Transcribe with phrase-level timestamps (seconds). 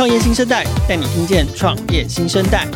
[0.00, 2.66] 创业新生代带你听见创业新生代。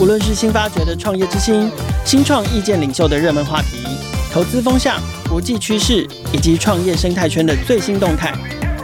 [0.00, 1.70] 无论是新发掘的创业之星、
[2.06, 3.84] 新创意见领袖的热门话题、
[4.32, 4.98] 投资风向、
[5.28, 8.32] 国际趋势以及创业生态圈的最新动态，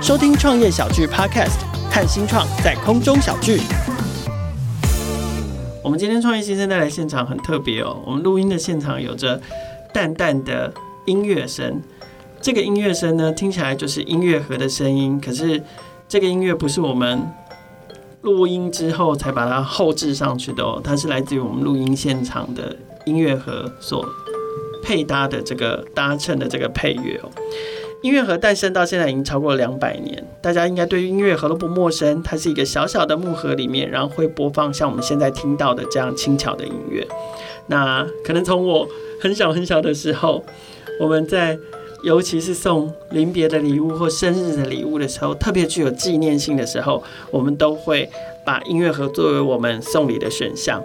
[0.03, 1.57] 收听创业小聚 Podcast，
[1.91, 3.63] 看新创在空中小聚。
[5.83, 9.41] 我们今天创业新生代来现场很特别哦，我们录音的现场有着
[9.95, 10.71] 淡淡的
[11.07, 11.81] 音乐声。
[12.43, 15.19] 这个音乐声呢，听起来就是音乐盒的声音。
[15.19, 15.63] 可是
[16.07, 17.27] 这个音乐不是我们
[18.23, 24.07] 录音之后才把它后置上去的哦，它是来自于我们录音现场的音乐盒所
[24.83, 27.31] 配搭的这个搭衬的这个配乐哦。
[28.03, 32.23] 音乐盒诞生到现在已经超过两百年，大家应该对音乐盒都不陌生。
[32.23, 37.07] 它是一个小小的木盒里面，然后会播放像我们现在听到的这样轻巧的音乐。
[37.67, 38.89] 那可能从我
[39.21, 40.43] 很小很小的时候，
[40.99, 41.59] 我们在
[42.03, 48.09] 尤其是送临别的礼物或生日的礼物的时候，特别具有纪念性的时候，我们都会
[48.45, 50.83] 把音乐盒作为我们送礼的选项。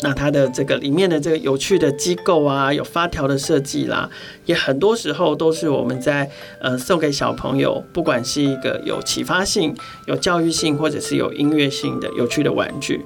[0.00, 4.08] 那它的这个里面的这个有趣的机构啊，有发条的设计啦，
[4.46, 9.74] 也很多时候都是我们在呃送给小朋友，不管是一个有启发性、
[10.06, 13.04] 有教育性，或者是有音乐性的有趣的玩具。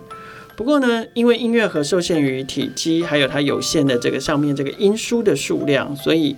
[0.55, 6.37] 不过呢，因为音乐盒受限于体积，还有它有限的这个上面这个音书的数量，所以。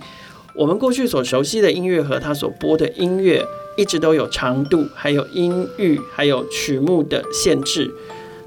[0.55, 7.91] 我们过去所熟悉的音乐盒，它所播的音乐一直都有长度、还有音域、还有曲目的限制。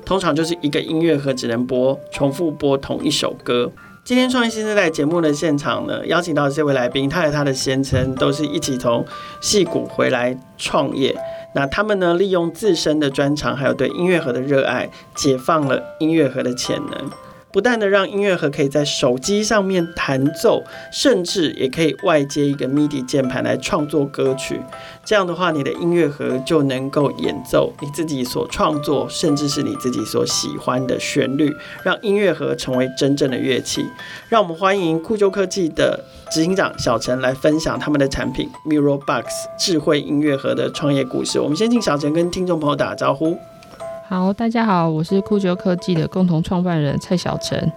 [0.07, 3.71] 通常就是一个音乐盒只能播重复播同一首歌。
[4.03, 9.05] 今天创业新时代节目的现场呢，邀请到这位来宾，他和他的先生都是一起从
[9.43, 11.15] 戏谷回来创业。
[11.55, 17.11] 那他们呢，利用自身的专长，还有对音乐盒的热爱，解放了音乐盒的潜能。
[17.51, 24.61] 不但的让音乐盒可以在手机上面弹奏，甚至也可以外接一个 MIDI 键盘来创作歌曲。
[25.05, 31.51] 这样的话，你的音乐盒就能够演奏你自己所创作，甚至是你自己所喜欢的旋律，
[31.83, 33.87] 让音乐盒成为真正的乐器。
[34.29, 39.25] 让我们欢迎酷啾科技的执行长小陈来分享他们的产品 Mirror Box
[39.59, 41.41] 智慧音乐盒的创业故事。
[41.41, 43.39] 我们先请小陈跟听众朋友打个招呼。
[44.09, 47.71] 好，大家好，我是酷九科技的共同创办人蔡小晨。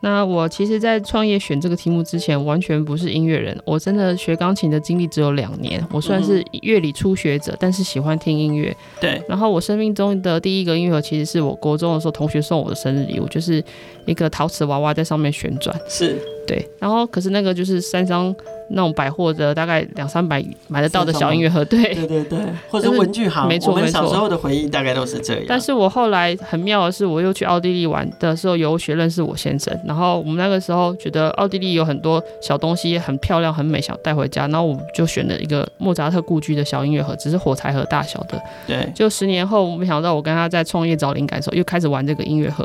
[0.00, 3.58] 那我其实，在创业选这个题目之前，完全不是音乐人。
[3.64, 8.76] 我真的学钢琴的经历只有两年，我算是乐理初学者，但是喜欢听音乐。
[9.00, 9.22] 对。
[9.26, 13.64] 然后我生命中的第一个音乐盒，其实是我国中的时候同学送我的生日礼物，就是
[14.04, 15.74] 一个陶瓷娃娃在上面旋转。
[15.88, 16.20] 是。
[16.50, 16.68] 对。
[16.78, 18.34] 然后，可是那个就是三张。
[18.72, 22.38] 那种百货的大概两三百买得到的小音乐盒，对对对对，
[22.70, 23.90] 或者文具行，没错没错。
[23.90, 25.42] 小时候的回忆大概都是这样。
[25.48, 38.40] 但是我后来很妙的是，我又去奥地利玩的时候游学认识我先生，然后我们那个时候觉得奥地利有很多小东西很漂亮很美，想带回家，然后我们就选了一个莫扎特故居的小音乐盒，只是火柴盒大小的。
[38.68, 38.88] 对。
[38.94, 42.64] 就十年后，我没想到我跟他在创业找灵感的时候，又开始玩这个音乐盒。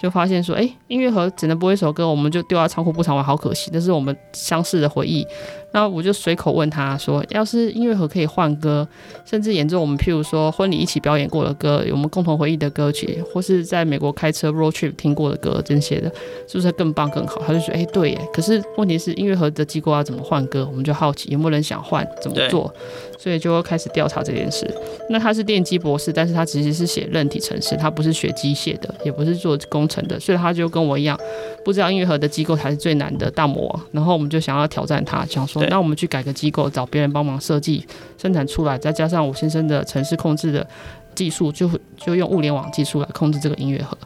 [0.00, 3.70] 就发现说，哎、音乐盒只能播一首歌，我们就丢到仓库不常玩，好可惜。
[3.70, 5.26] 这是我们相似的回忆。
[5.72, 8.86] 那我就随口问他说，要是音乐盒可以换歌，
[9.24, 16.10] 甚至演奏我们譬如说婚礼一起表演过的歌，有我们共同回忆的歌曲，或是在美国开车 road trip 听过的歌，这些的，
[16.48, 17.40] 是不是更棒更好？
[17.46, 18.20] 他就说，哎、欸，对耶。
[18.32, 20.66] 可是问题是，音乐盒的机构要怎么换歌？
[20.68, 22.72] 我们就好奇有没有人想换，怎么做？
[23.18, 24.68] 所以就开始调查这件事。
[25.10, 31.16] 那他是电机博士，但是他其实是写韧体程式，他不是学机械的，也不是做工程的，所以他就跟我一样，
[31.64, 33.82] 不知道音乐盒的机构才是最难的大魔王。
[33.92, 35.59] 然后我们就想要挑战他，想说。
[35.68, 37.84] 那我们去改个机构，找别人帮忙设计、
[38.16, 40.66] 生产出来，再加上我先生的城市控制的
[41.14, 43.96] 技术，就就用物联网技术来控制这个音乐盒。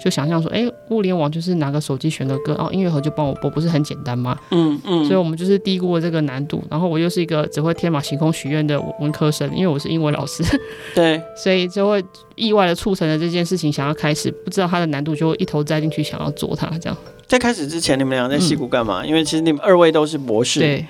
[0.00, 4.38] 就想象说，哎、欸，物联网就是拿个手机选个歌，哦，音乐盒就帮我播，不是很简单吗？
[4.50, 5.02] 嗯嗯。
[5.06, 6.62] 所以我们就是低估了这个难度。
[6.70, 10.44] 然后我又是一个只会天马行空许愿的文科生，因为我是英文老师。
[10.94, 11.22] 对。
[11.34, 12.04] 所以就会
[12.34, 16.98] 意外的促成了这件事情，想要开始，不知道它的难度，就会一头栽进去，想要做它这样。
[17.26, 19.08] 在开始之前，你们俩在西谷干嘛、嗯？
[19.08, 20.60] 因为其实你们二位都是博士。
[20.60, 20.86] 对。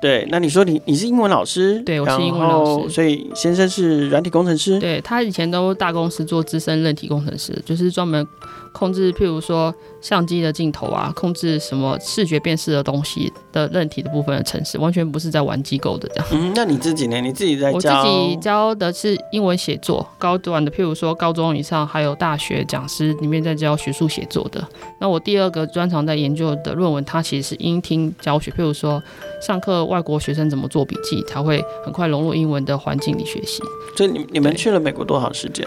[0.00, 4.78] 对，那你说你你是英文老师，对，我是英文老师，所以先生是软体工程师。
[4.78, 8.24] 对，他以前都大公司做资深韧体工程师，就是专门
[8.72, 16.26] 控制，譬如说相机的镜头啊，控制什么视觉辨识的东西的韧体的部分的程式，完全不是在玩机构的这样。
[16.32, 17.20] 嗯，那你自己呢？
[17.20, 17.74] 你自己在教？
[17.74, 24.62] 我自己教的是英文写作，高端的，譬如说高中以上，还有大学讲师里面在教学术写作的。
[25.00, 29.02] 那我第二个专长在研究的论文，它其实是英听教学，譬如说
[29.40, 29.78] 上课。
[29.88, 33.62] 外国学生怎么做笔记，才会很快融入英文的环境里学习。
[33.96, 35.66] 所以你你们去了美国多少时间？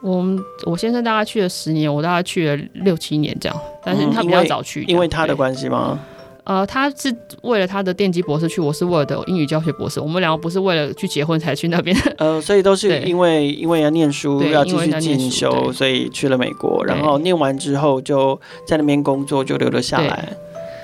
[0.00, 0.24] 我
[0.64, 3.60] 我先生大概去了十年，我大概去了六七年这样。
[3.84, 5.98] 但是他比较早去，因为他的关系吗？
[6.44, 10.00] 呃，他是为了他的电机博士去，我是为了的英语教学博士。
[10.00, 11.94] 我们两个不是为了去结婚才去那边。
[12.16, 16.82] 呃，所以都是因为因为要念书，要继续进修，所以去了美国。
[16.86, 20.26] 然后念完之后就在那边工作，就留了下来。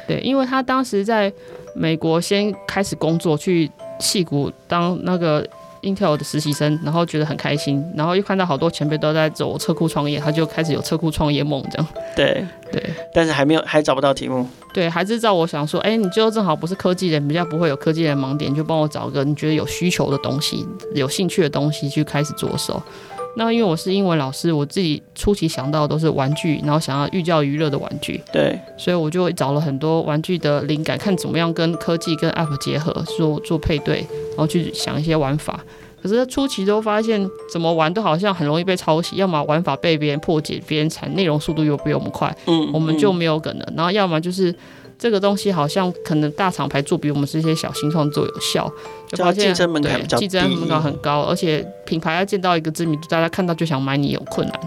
[0.06, 1.32] 对，因为他当时在
[1.74, 5.46] 美国先开始工作，去戏谷当那个。
[5.84, 11.86] Intel 的实习生，然后觉得很开心，然后又看到好多前辈都在走车库创业，他就开始有车库创业梦，这样。
[12.16, 12.82] 对对，
[13.12, 14.46] 但是还没有，还找不到题目。
[14.72, 22.82] 对，还是照我想说，哎，你最后正好不是科技人，比较不会有科技人盲点，就帮我找个你觉得有需求的东西、有兴趣的东西去开始着手。
[23.36, 28.22] 那因为我是英文老师，我自己初期想到的都是玩具，然后想要寓教于乐的玩具。
[28.32, 35.58] 对，所以我就找了很多玩具的灵感，看怎么样跟科技跟 App 结合，做做配对，然后去想一些玩法。
[36.02, 43.66] 可是初期都发现，怎么玩都好像很容易被抄袭，要么玩法被别人破解，别人产内容速度又比我们快，嗯，我们就没有可能。
[43.74, 44.54] 然后要么就是
[44.98, 48.70] 这个东西好像可能大厂牌做比我们这些小新创作有效，
[49.08, 54.60] 就发现竞争门槛比较低，竞争门槛很高，而且品牌要见到一个知名度，大家看到就想买你有困难。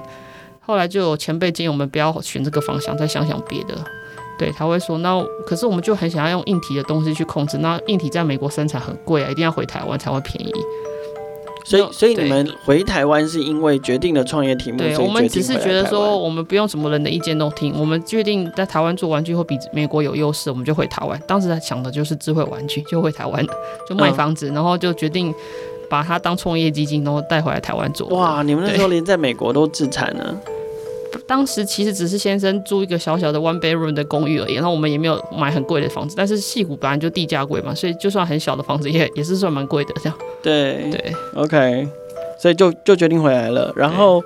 [0.60, 3.75] 后来就有前辈建议我们不要选这个方向，再想想别的。
[4.38, 10.54] 对，他会说，那可是我们就很想要用硬体的东西去控制，那硬体在美国生产很贵啊，一定要回台湾才会便宜。
[11.66, 14.78] 所以，所以你们回台湾是因为决定了创业题目。
[14.78, 21.22] 对，我们只是觉得说，我们不用什么人的意见都听，我们决定在台湾做玩具会比美国有优势，我们就回台湾。
[21.28, 23.45] 当时想的就是智慧玩具，就回台湾，
[23.86, 25.34] 就卖房子，嗯、然后就决定
[25.89, 28.07] 把它当创业基金，然后带回来台湾做。
[28.10, 30.39] 哇，你们那时候连在美国都自产呢？
[31.25, 36.15] 当时其实只是先生租一个小小的 one bedroom 的公寓而已，然后我们也没有买很贵的房子。
[36.18, 40.18] 但是戏谷本来就地价贵嘛，所以就算很小的房子也也是算蛮贵的这样。
[40.42, 41.88] 对对，OK，
[42.39, 43.71] 所以就就决定回来了。
[43.75, 44.24] 然后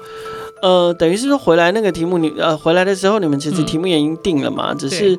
[0.62, 5.18] 呃，等于是说回来那个题目你呃回来的时候你们其实题目也已经定了嘛，嗯、只是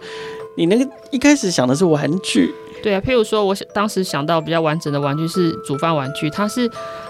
[0.57, 2.53] 你那个一开始想的是玩具。
[2.83, 6.69] 对啊，譬如说我想当时想到比较完整的玩具是煮饭玩具，它是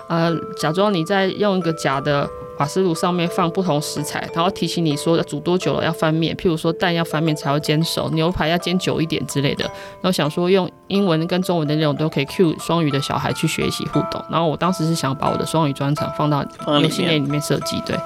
[0.09, 2.29] 呃假装你在用一个假的。
[2.59, 9.65] 瓦斯炉上面放不同食材，然后提醒你说要煮多久了要翻面，譬如说蛋要翻面才要煎熟，牛排要煎久一点之类的。
[9.65, 14.23] 然后想说用英文跟中文的内容都可以 cue 双语的小孩去学习互动。
[14.31, 16.45] 然后我当时是想把我的双语专场放到
[16.81, 17.97] 游戏内里面设计，对。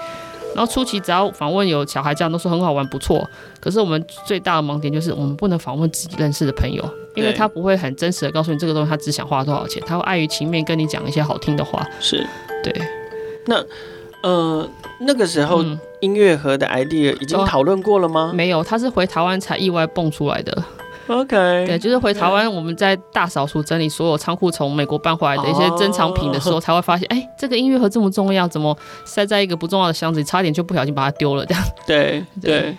[0.55, 3.29] 然后初期只要访问有小孩，这样都说很好玩不错。
[3.61, 6.83] 可是我们最大的盲点就是我们不能访问自己认识的朋友，
[7.15, 11.87] 因为他不会很真实的告诉你这个东西他只想花多少钱，他会碍于情面跟你讲一些好听的话。
[12.01, 12.27] 是，
[12.63, 12.73] 对。
[13.47, 13.63] 那。
[14.23, 14.69] 呃，
[15.01, 15.63] 那个时候
[16.01, 18.31] 音乐盒的 idea 已经讨论过了吗？
[18.33, 20.65] 哦，没有，他是回台湾才意外蹦出来的。
[21.07, 21.37] OK，
[21.67, 31.63] 对，就是回台湾，我们在大扫除整理所有仓库从美国搬回来的一些珍藏品的时候，才会发现，哎、欸，这个音乐盒这么重要，怎么塞在一个不重要的箱子里，差点就不小心把它丢了这样。
[31.87, 32.77] 对对。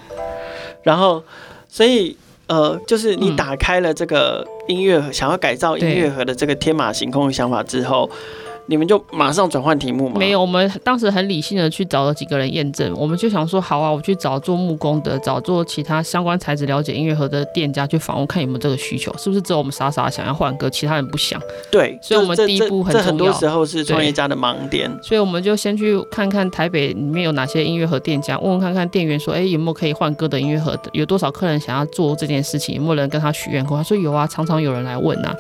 [0.83, 1.23] 然后，
[1.69, 2.17] 所以
[2.47, 8.09] 呃，就是你打开了这个音乐盒，嗯、想要改造音乐盒的这个天马行空的想法之后。
[8.67, 10.15] 你们就马上转换题目吗？
[10.19, 21.41] 没有，我们当时很理性的去找了几个人验证，我们就想说，好啊，我去找做木工的，找做其他相关材质了解音乐盒的店家去访问，看有没有这个需求，是不是只有我们傻傻想要换歌，其他人不想？
[21.71, 23.31] 对，所以我们第一步很重要。
[23.31, 30.77] 多时候是创业家的盲点，所以我们就先去看看台北里面有哪些音乐盒店家，问问看看店员说，哎，有没有可以换歌的音乐盒？
[30.91, 32.75] 有多少客人想要做这件事情？
[32.75, 33.77] 有没有人跟他许愿过？
[33.77, 35.33] 他说有啊，常常有人来问啊。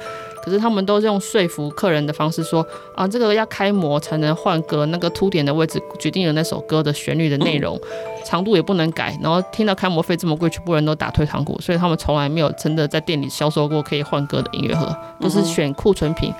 [0.47, 7.77] 可是他们都是用说服客人的方式说啊，这个要开模才能换歌，那个凸点的位置决定了那首歌的旋律的内容，
[8.25, 9.13] 长度也不能改。
[9.21, 16.33] 然后听到开模费这么贵，全部人都打退堂鼓，所以他们从来没有真的在店里销售过可以换歌的音乐盒，都是选库存品，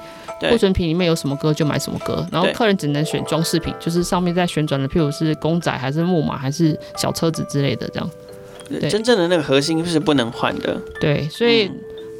[0.49, 8.09] 库存品里面有什么歌就买什么歌，然后客人只能选装饰品，就是上面在旋转的，譬如是公仔还是木马还是小车子之类的这样。
[8.69, 10.79] 对，真正的那个核心是不能换的。
[11.01, 11.69] 对，所以。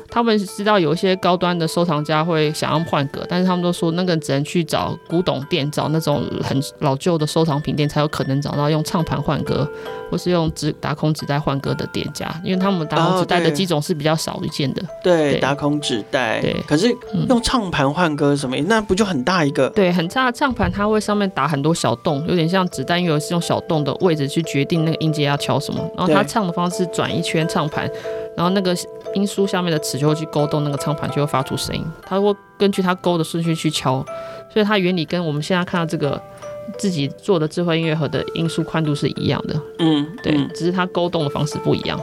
[0.10, 9.70] 他们知道有一些高端的收藏家会想要换歌，但是他们都说那个只能去找古董店，找那种很老旧的收藏品店才有可能找到用唱盘换歌，
[10.10, 14.82] 或是用纸打孔纸袋换歌的店家，因为他们打孔纸袋的机种是比较少一件的。
[14.82, 16.42] 哦、对，对，打孔纸袋。
[16.42, 16.96] 对，可是
[17.30, 18.66] 用唱盘换歌什么、嗯？
[18.68, 19.70] 那不就很大一个？
[19.72, 27.90] 对，很大的唱盘，它会上面打很多小洞，有点像纸袋，因为是用小洞的位置去决定那个音阶要敲什么，然后它唱的方式转一圈唱盘，
[28.38, 28.74] 然后那个。
[29.16, 31.84] 音书下面的齿就会去勾动那个唱盘，就会发出声音。
[32.04, 34.06] 它会根据它勾的顺序去敲，
[34.52, 36.22] 所以它原理跟我们现在看到这个
[36.78, 39.60] 自己做的智慧音乐盒的音书宽度是一样的。
[39.80, 42.00] 嗯，对，只是它勾动的方式不一样。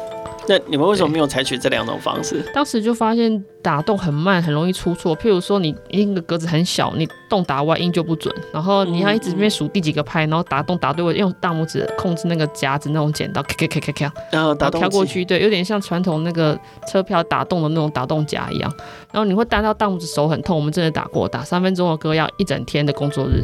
[0.47, 2.45] 那你们为什么没有采取这两种方式？
[2.53, 5.17] 当时就发现打洞很慢，很容易出错。
[5.17, 8.35] 譬如说，你一个格子很小，你洞打歪音就不准。
[8.53, 18.71] 然后你要一直这边数第几个拍，然后打洞打对位，用大拇指控制那个夹子那种剪刀，咔咔咔咔咔，然后打跳过去，对，有点像传统那个车票打洞的那种打洞夹一样。
[19.13, 20.55] 然后你会打到大拇指手很痛。
[20.55, 23.43] 我们真的打过，打三分钟的歌要一整天的工作日。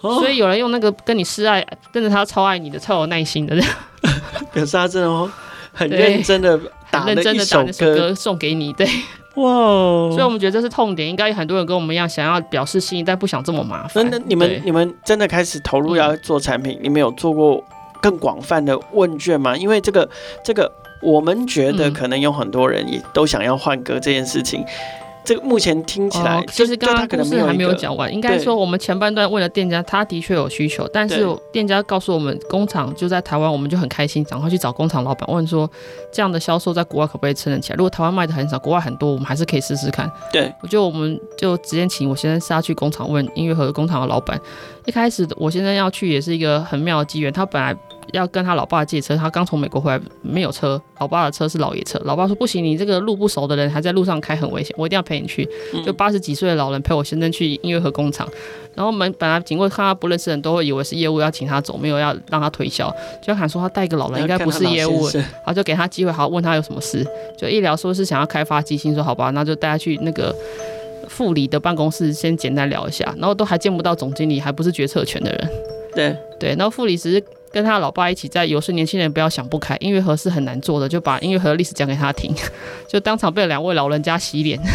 [0.00, 3.70] 哦、所以有人用那个跟你示爱，跟着他超爱你的，超有耐心的这样。
[4.52, 5.30] 可是他真的哦。
[5.76, 6.58] 很认真的
[6.90, 8.88] 打了一首歌送给你，对，
[9.34, 10.10] 哇哦！
[10.10, 14.08] 所以我们觉得这是痛点，应该有很多人跟我们一样，想要表示心意，但不想这么麻烦。
[14.10, 17.62] 那你们你们真的开始投入要做产品，你们有做过
[18.00, 19.54] 更广泛的问卷吗？
[19.54, 20.08] 因为这个
[20.42, 24.64] 这个，我们觉得可能有很多人也都想要换歌这件事情。
[25.26, 28.12] 这个目前听起来，就是刚刚故事还没有讲完。
[28.14, 35.68] 应该说，我们前半段问了店家，他的确有需求，但是店家告诉我们，工厂就在台湾，我们就很开心，赶快去找工厂老板问说，
[36.12, 37.76] 这样的销售在国外可不可以撑得起来？
[37.76, 40.08] 如果台湾卖的很少，国外很多，我们还是可以试试看。
[40.32, 44.40] 对，我觉得我们就直接请我先生杀去工厂问音乐盒工厂的老板。
[44.84, 47.76] 一开始我现在要去也是一个很妙的机缘，他本来。
[48.12, 50.80] 要跟他老爸借车，他刚从美国回来，没有车。
[50.98, 52.00] 老爸的车是老爷车。
[52.04, 55.46] 老爸说不行，你这个路不熟的人还在路上开很危险，我一定要陪你去。
[55.84, 58.26] 就八十几岁的老人陪我先生去音乐盒工厂，
[58.74, 62.94] 然后我们本来经过看他不认识的人都会以为是业务要请他走，没有要让他推销。
[63.22, 67.06] 就喊说他带一个老人应该不是业务，然后就给他机会，好问他有什么事。
[67.36, 70.34] 就一聊说是想要开发机芯，说好吧，那就带他去那个
[71.08, 75.50] 副理的办公室先简单聊一下，然后都还见不到总经理，还不是决策权的人。
[75.94, 77.22] 对对，然后副理只是。
[77.52, 82.34] 跟他老爸一起在有时年轻人不要想不开，音乐盒是很难做的，就把音乐盒的历史讲给他听，
[82.88, 84.60] 就当场被两位老人家洗脸。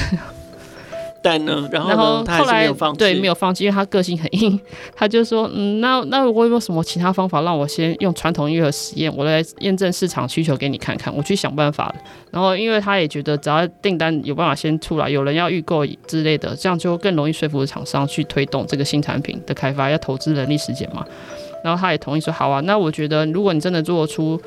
[1.23, 4.59] 但呢，然后然后后来对没有放弃，因为他个性很硬，
[4.95, 11.93] 他就说，嗯，那那我有没有什么其他方法让我先用传统音乐盒实验，我来验证市场需求给你看看，我去想办法。
[12.31, 21.05] 然后因为他也觉得只要订单有办法先出来，有人要预购之类的，这样就更容易说服厂商去推动这个新产品的开发，要投资人力时间嘛。
[21.63, 24.39] 然后他也同意说好啊，那我觉得如果你真的做出，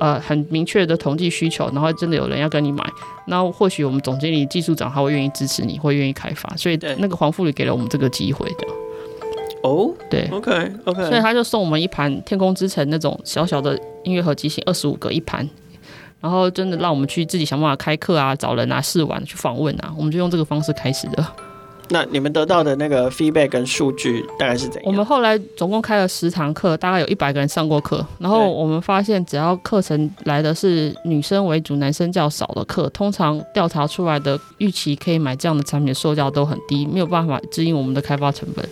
[0.00, 2.84] 呃，很明确的统计需求，然后真的有人要跟你买，
[3.26, 6.54] 那或许我们总经理、技术长他会愿意支持你，会愿意开发。
[6.56, 8.66] 所以那个黄副理给了我们这个机会的。
[9.62, 15.48] 哦，对，OK OK，所以他就送我们一盘天空之城那种小小的音乐盒机型，二十五个一盘，
[16.20, 21.26] 然后真的让我们去自己想办法开课啊，找人啊试玩，去访问啊，我们就用这个方式开始的。
[21.88, 24.84] 那你们得到的那个 feedback 跟数据大概是怎样？
[24.86, 28.04] 我们后来总共开了十堂课，大概有一百个人上过课。
[28.18, 38.68] 然后我们发现，只要课程来的是女生为主、男生较少的课，通常调查出来的预期可以买这样的产品的售价都很低，没有办法支应我们的开发成本。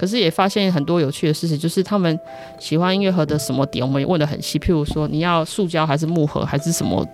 [0.00, 2.18] 可是也发现很多有趣的事情，就是他们
[2.58, 4.58] 喜欢音乐盒的什么点，我们也问得很细。
[4.58, 7.06] 譬如说，你要塑胶还是木盒，还是什么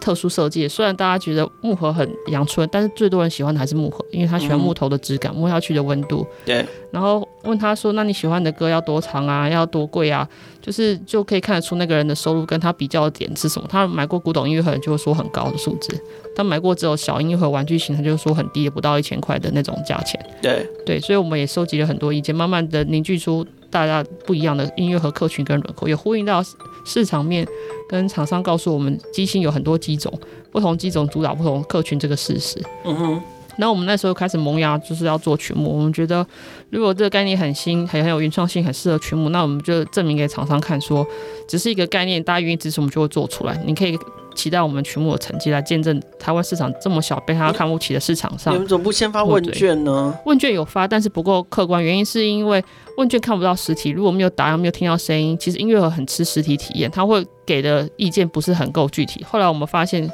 [0.00, 0.68] 特殊设计？
[0.68, 6.24] 虽然大家觉得木盒很阳春，但是最多人喜欢的还是木盒，因为他喜欢木头的质感，摸下去的温度。
[6.44, 6.64] 对。
[6.92, 9.48] 然后问他说：“那你喜欢的歌要多长啊？
[9.50, 10.28] 要多贵啊？”
[10.60, 13.66] 就是就可以看得出那个人的收入跟他比较的点是什么。
[13.68, 15.96] 他买过古董音乐盒，就会说很高的数字；
[16.36, 20.24] 他买过只有小音乐盒、玩具型，他就说很低，也不到一千块的那种价钱。
[20.42, 26.44] 对对，所以我们也收集了很多意见，慢慢的凝聚出大家不一样的音乐盒客群跟轮廓，也呼应到
[26.84, 27.48] 市场面
[27.88, 30.12] 跟厂商告诉我们，机芯有很多机种，
[30.52, 32.62] 不同机种主导不同客群这个事实。
[32.84, 33.22] 嗯哼。
[33.56, 35.76] 那我们那时候开始萌芽，就是要做曲目。
[35.76, 36.26] 我们觉得，
[36.70, 41.10] 如果这个概念很新，很很有原创性，很适合曲目，那我们就证明给厂商看说，说
[41.48, 43.60] 只是一个概念，大家愿意支持，我们就会做出来。
[43.66, 43.98] 你可以
[44.34, 48.54] 期待我们曲目的成绩来见证台湾市场这么小，被他看不起的市场上。
[48.54, 50.18] 你们怎么不先发问卷呢？
[50.24, 52.64] 问卷有发，但是不够客观，原因是因为
[52.96, 59.22] 问卷看不到实体，如果没有答案，没有听到声音，其实音乐盒很吃实体体验，他会给的意见不是很够具体。
[59.22, 60.10] 后来我们发现。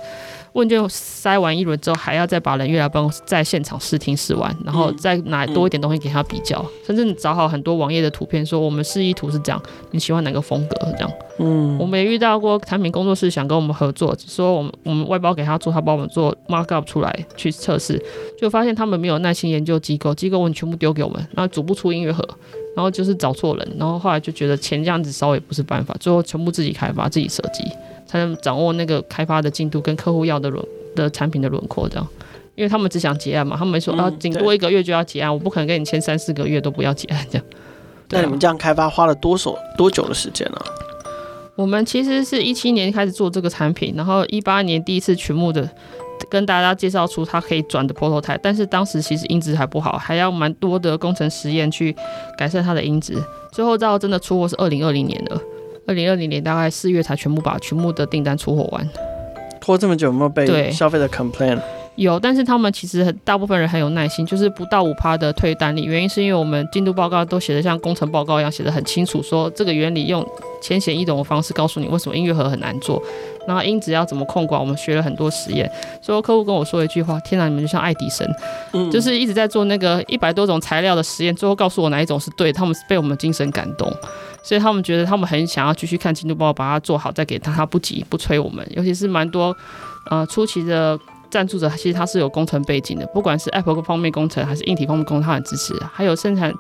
[0.59, 9.62] 问卷筛完一轮之后，还要再把人约来办公室，在现场试听试玩，然后再拿多一点东西给他比较，嗯、甚至你找好很多网页的图片，说我们示意图是这样，
[9.93, 11.11] 你喜欢哪个风格这样。
[11.38, 18.03] 嗯，我们也遇到过产品工作室想跟我们合作，说我们我们外包给他做，他帮我们做 markup 出来去测试，
[18.37, 22.29] 就发现他们没有耐心研究机构，机构问全部丢给我们，然后组不出音乐盒，
[22.75, 27.62] 然后就是找错人，然后后来就觉得钱这样子烧也不是办法，最后全部自己开发自己设计。
[28.09, 30.65] 才能掌握那个开发的进度跟客户要的轮
[30.97, 32.09] 的产品的轮廓，这样，
[32.57, 37.47] 因为他们只想结案嘛，他们说啊，顶多一个月就要结案，我不可能跟你签三四个月都不要结案这样。
[38.11, 40.59] 那你们这样开发花了多少多久的时间呢？
[41.55, 45.69] 我们其实是一七年开始做这个产品，然后一八年第一次曲目的
[46.31, 51.95] 跟大家介绍出它可以转的 prototype，但是当时其实音质还不好，还要蛮多的工程实验去
[52.38, 53.21] 改善它的音质，
[53.53, 55.41] 最后到真的出货是二零二零年的。
[55.88, 58.88] 二零二零年大概四月才全部把全部的订单出货完。
[59.59, 61.59] 拖这么久，有没有被消费者 complain？
[61.97, 65.83] 有，但是他们其实很大部分人很有耐心，就是不到五趴的退单率。
[65.83, 70.25] 原因是因为我们进度报告都写的像工程报告一样，写的很清楚，说这个原理用
[70.62, 73.02] 浅显易懂的方式告诉你为什么音乐盒很难做，
[73.49, 74.61] 然后音质要怎么控管。
[74.61, 75.68] 我们学了很多实验。
[76.00, 78.25] 所以客户跟我说一句话：“天哪，你们就像爱迪生，
[78.75, 83.92] 嗯、就是一直在做那个一百多种材料的实验，最后告诉我哪一种是对。”他们是被我们精神感动，
[84.49, 87.52] 所以他们觉得他们很想要继续看进度报告，把它做好再给他。
[87.52, 89.55] 他不急不催我们，尤其是蛮多
[90.09, 90.99] 呃初期的。
[91.31, 95.75] 赞助者其实他是有工程背景的，不管是 Apple 方面工程还是硬体方面工程，他很支持。
[95.93, 96.50] 还有生产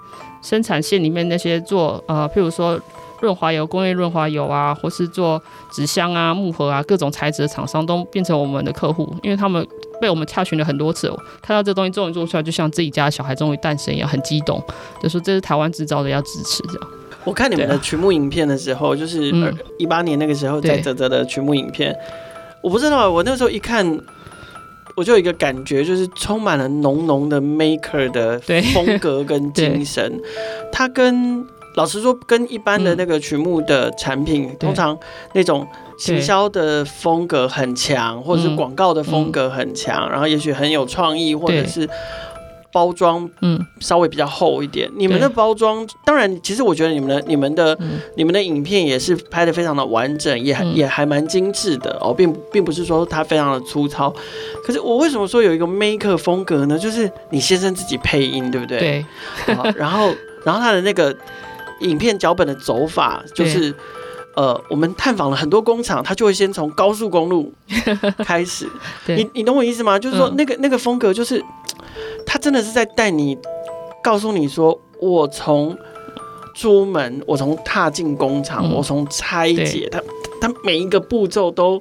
[0.42, 2.78] 生产线里面那些做呃，譬如说
[3.22, 5.42] 润滑油、工业润滑油啊，或是做
[5.72, 9.66] 纸箱啊、木盒啊各种材质的厂商，都变成我们的客户，因为他们
[10.02, 14.62] 被我们洽询了很多次，看到这东西终于做出来，就像自己家小孩终于诞生一样，很激动，
[15.02, 16.97] 就说这是台湾制造的，要支持这样。
[17.28, 19.32] 我看你们的曲目影片的时候，啊、就是
[19.78, 21.94] 一八年那个时候在泽泽的曲目影片，
[22.62, 24.00] 我不知道，我那时候一看。
[24.96, 28.36] 我就有一个感觉，就是充满了浓浓的 maker 的
[28.74, 30.20] 风格跟精神。
[30.72, 34.98] 它跟老实说，跟一般的那个曲目的产品，通常
[35.34, 35.64] 那种
[36.00, 41.88] 行销的风格很强，或者是广告的风格很强，然后也许很有创意，或者是。
[42.70, 44.90] 包装嗯，稍微比较厚一点。
[44.96, 54.14] 你们的包装，当然，其实我觉得你们的、你们的、嗯、你们的影片也是拍的非常的完整，也、嗯、也还蛮精致的哦，并并不是说它非常的粗糙。
[54.62, 56.78] 可是我为什么说有一个 maker 风格呢？
[56.78, 58.78] 就是你先生自己配音，对不对？
[58.78, 59.56] 对。
[59.76, 61.16] 然后， 然后他的那个
[61.80, 63.74] 影片脚本的走法，就是
[64.36, 67.50] 呃，我们探访了很多工厂，他就会先从高速公路
[68.18, 68.68] 开始。
[69.08, 69.98] 你你懂我意思吗？
[69.98, 71.42] 就是说那个、嗯、那个风格就是。
[72.26, 73.36] 他真的是在带你，
[74.02, 75.76] 告诉你说，我从
[76.54, 80.02] 出门，我从踏进工厂，嗯、我从拆解，他
[80.40, 81.80] 他每一个步骤都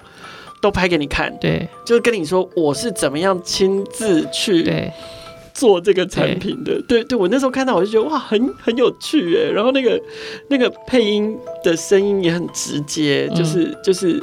[0.62, 4.92] 都拍给你看，对，就是跟你说我是怎么样亲自去
[5.54, 7.02] 做这个产品的，对。
[7.02, 10.02] 对，对，我那时候看到我就觉得哇，很很有趣哎，然后那个
[10.50, 14.22] 那个配音的声音也很直接，就是、嗯、就是。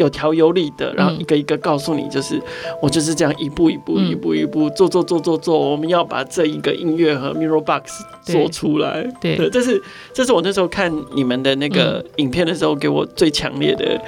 [0.00, 2.42] 有条有理的，然后一个一个告诉你，就是、嗯、
[2.80, 9.02] 我就是这样一步一步、一步一步做做做做做，我们要把这一个音乐和 Mirror Box 做出来。
[9.20, 9.80] 对，对，这是
[10.14, 14.00] 这是我那时候看你们的那个影片的时候，给我最强烈的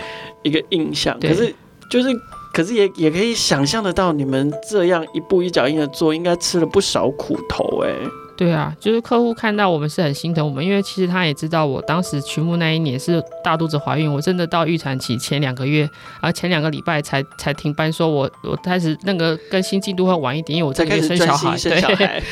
[0.43, 1.15] 一个印象。
[1.21, 1.55] 可是
[1.91, 2.09] 就是，
[2.55, 8.22] 可是也也可以想象得到，你们这样一步一脚印的做，应该吃了不少苦头哎、欸。
[8.43, 15.89] 对啊，就是客户看到我们是很心疼我们，因为其实他也知道我当时曲目那一年是大肚子怀孕，我真的到预产期前两个月，
[16.21, 22.23] 而前两个礼拜才才停班，说我我开始那个更新进度会晚一点，因为我这个月生小孩，生小孩对，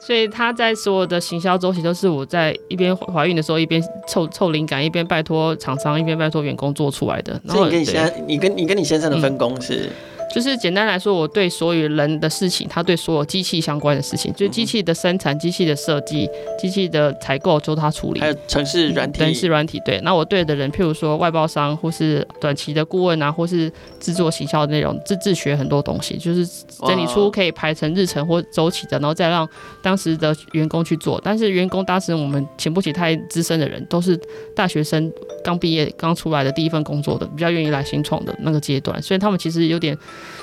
[0.00, 7.40] 所以他在所有的行销周期都是我在一边怀孕的时候一边凑凑灵感，一边拜托厂商，一边拜托员工做出来的。
[7.42, 9.86] 然后你跟你先，你跟你跟你先生的分工是？
[9.86, 9.90] 嗯
[10.34, 18.18] 就是简单来说，我对所有人的事情，他对所有机器相关的事情，就是机器的生产、机器的设计、机器的采购，就他处理。
[18.18, 19.80] 还有城市软体，城市软体。
[19.84, 23.70] 对，那我对的人，譬如说外包商，或是短期的顾问啊，或是
[24.00, 26.44] 制作行销的内容，自自学很多东西，就是
[26.84, 29.48] 整理出可以排成日程或周期的，然后再让
[29.82, 31.20] 当时的员工去做。
[31.22, 34.18] 但是员工当时我们请不起太资深的人，都是
[34.56, 35.12] 大学生
[35.44, 39.96] 刚毕业刚出来的第一份工作的，比较愿意来新创的那个阶段，所以他们其实有点。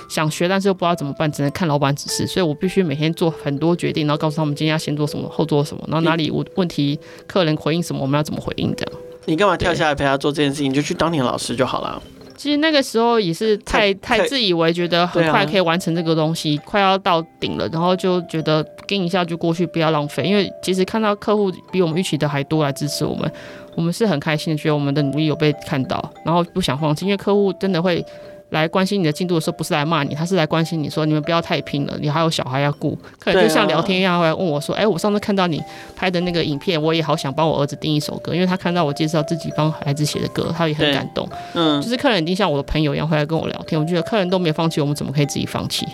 [0.10, 9.02] 想学，但是又不知道怎么办，只能看老板指示，所以我必须每天做很多决定，然后告诉他们今天要先做什么，后做什么，然后哪里问问题，客人回应什么，我们要怎么回应这样。
[9.26, 10.70] 你干嘛跳下来陪他做这件事情？
[10.72, 12.02] 你就去当你的老师就好了。
[12.36, 20.24] 其实那个时候也是太太，自以为觉得很快可以完成这个东西，啊、快要到顶了，然后就觉得跟一下就过去，不要浪费。
[20.24, 23.32] 因为其实看到客户比我们预期的还多来支持我们，
[23.76, 28.04] 我们是很开心的，觉得我们的努力有被看到，然后不想放弃，因为客户真的会。
[28.52, 32.98] 来关心你的进度的时候，不是来骂你，他是来关心你说，你们不要太拼了，你还有小孩要顾。
[33.18, 35.62] 可能就像聊天一样，会来问我说，哎、欸，我上次看到你
[35.96, 41.28] 拍的那个影片，我也好想帮我儿子订一首歌，因为他看到我介绍自己帮孩子写的歌，他也很感动。
[41.54, 45.88] 嗯，就是客人已经像我的朋友一样会来跟我聊天，我觉得客人都没有放弃，我们怎么可以自己放弃？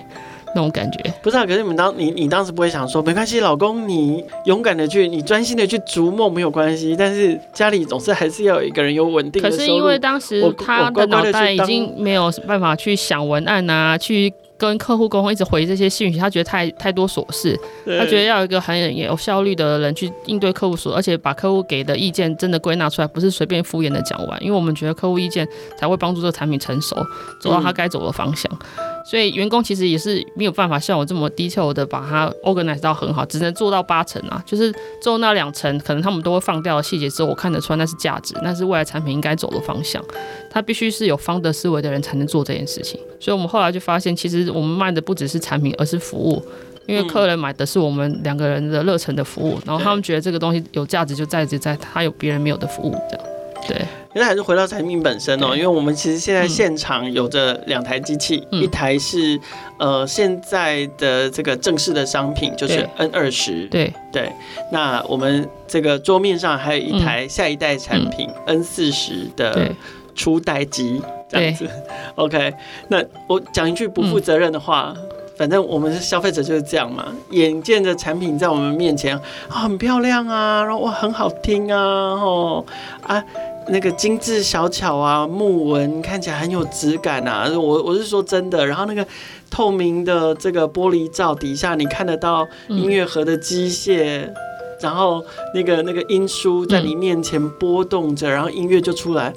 [0.55, 9.49] 那种感觉不是啊，可是你们当你你当时不会想说没关系，老公你勇敢的去，你专心的去逐梦没有关系，但是家里总是还是要有一个人有稳定的。
[9.49, 17.55] 可是因为当时他的脑袋已经没有办法去想文案啊，去跟客户沟通，一直回这些信息，他觉得太太多琐事，
[17.85, 26.95] 他觉得要有一个很有效率的人去应对客户所，而且把客户给的意见真的归纳出来，不是随便敷衍的讲完，因为我们觉得客户意见才会帮助这个产品成熟，
[27.39, 28.51] 走到他该走的方向。
[28.79, 40.03] 嗯所以员工其实也是没有办法像我这么 detail 的把它 organize 到很好，只能做到八成啊，就是做那两成，可能他们都会放掉的细节之后，我看得出来那是价值，那是未来产品应该走的方向。
[40.51, 42.99] 他必须是有 founder 思维的人才能做这件事情。
[43.17, 46.45] 所以我们后来就发现，其实我们卖的不只是产品，而是服务。
[46.85, 53.25] 因为客人买的是我们两个人的热忱的服务，然后他们觉得这个东西有价值，就在于在他有别人没有的服务，这样。
[53.67, 53.85] 对，
[54.17, 59.39] 其实还是回到产品本身哦，因为我们其实现在现场有着两台机器，嗯、一台是
[59.77, 63.93] 呃现在的这个正式的商品，就是 N 二十，对。
[64.11, 64.31] 对。
[64.71, 69.69] 那我们这个桌面上还有一台下一代产品 N 四十的
[70.15, 70.99] 初代机，
[71.29, 71.69] 这样子。
[72.15, 72.51] OK，
[72.87, 74.95] 那我讲一句不负责任的话。
[74.97, 75.03] 嗯
[75.37, 82.65] 反正我们是消费者就是这样嘛，眼见着产品在我们面前啊，很漂亮啊，然后哇很好听啊，哦
[83.03, 83.23] 啊
[83.69, 89.05] 那个精致小巧啊，木纹看起来很有质感啊，我我是说真的，然后那个
[89.49, 94.33] 透明的这个玻璃罩底下，你看得到音乐盒的机械，嗯、
[94.81, 99.33] 然后那个那个音书在你面前波动着，然后音乐就出来，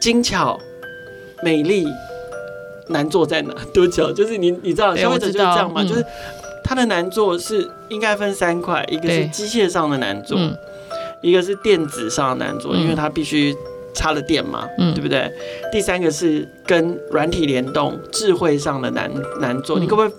[0.00, 0.58] 精巧
[1.42, 1.86] 美丽。
[2.88, 3.52] 难做在哪？
[3.74, 6.06] 多巧，就是你你知道消费者就是这样嘛，就是
[6.62, 10.38] 它的难做是应该分三块，一个是机械上的难做，
[11.22, 13.54] 一个是电子上的难做，因为它必须
[13.94, 15.30] 插了电嘛，嗯对不对？
[15.72, 19.78] 第三个是跟软体联动、智慧上的难难做。
[19.78, 20.12] 你可不可以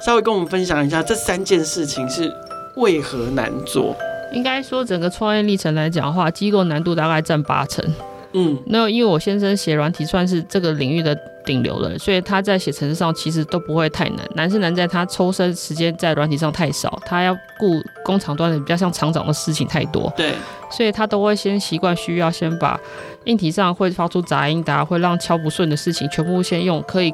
[0.00, 2.32] 稍微跟我们分享一下这三件事情是
[2.76, 3.96] 为何难做？
[4.32, 7.84] 应该说整个创业历程来讲的话，机构难度大概占八成。
[8.32, 14.18] 嗯，那因为我先生写软体算是这个领域的顶流了，所以他在写程式上其实都不会太难。
[14.34, 20.12] 难是难在他抽身时间在软体上太少，他要顾工厂端的比较像厂长的事情太多。
[20.16, 20.34] 对，
[20.70, 22.78] 所以他都会先习惯需要先把
[23.24, 27.12] 硬体上会发出杂音的、会让敲不顺的事情，全部先用可以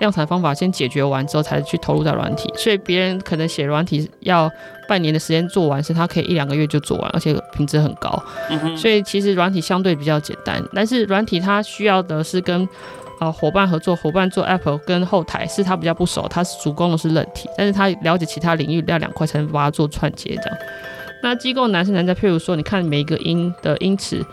[0.00, 2.52] 量产方法先解决完之后，才去投入到软体。
[2.56, 4.50] 所以别人可能写软体要
[4.88, 8.22] 半年的时间做完，是他可以一两个月就做完，而且品质很高。
[8.50, 8.76] 嗯。
[8.76, 12.68] 所以其实软体相对比较简单，但是软体它需要的是跟
[13.20, 20.58] 呃伙伴合作，伙伴做 App 跟后台是他比较不熟，他是主攻的是软体，但是他了解其他领域那两块才能把它做串接这样。
[21.22, 24.24] 那机构难是难在，譬如说你看每一个音的音池。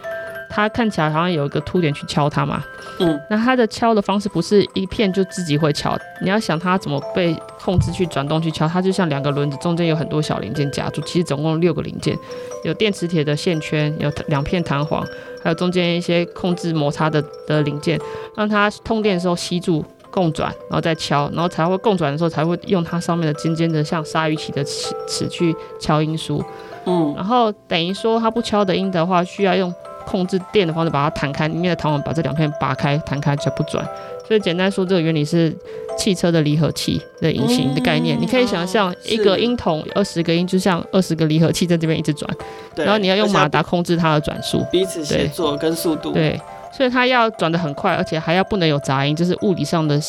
[0.55, 2.63] 它看起来好像有一个凸点去敲它嘛，
[2.99, 12.15] 嗯，那它的敲的方式不是一片就自己会敲，你要想它怎么被控制去转动去敲，它就像两个轮子中间有很多小零件夹住，其实总共六个零件，
[12.63, 15.03] 有电磁铁的线圈，有两片弹簧，
[15.43, 17.99] 还有中间一些控制摩擦的的零件，
[18.37, 26.43] 让它通电的时候吸住共转，然后再敲，然后才会共转的时候才会用它上面的尖尖的像鲨鱼鳍的齿齿去敲音书，
[26.85, 29.73] 嗯，然后等于说它不敲的音的话，需要用。
[30.03, 33.83] 控制电的方式把它弹开，里面的弹簧把这两片拔开，弹开才不转。
[34.27, 35.53] 所以简单说，这个原理是
[35.97, 38.17] 汽车的离合器的引擎的概念。
[38.17, 42.29] 嗯、你可以想象一个音筒二十个音，就像二十个离合器在这边一直转。
[42.75, 46.11] 然后你要用马达控制它的转速，彼此协作跟速度。
[46.11, 46.39] 对。
[46.75, 49.99] 所以它要转得很快，而且还要不能有杂音，就是物理上的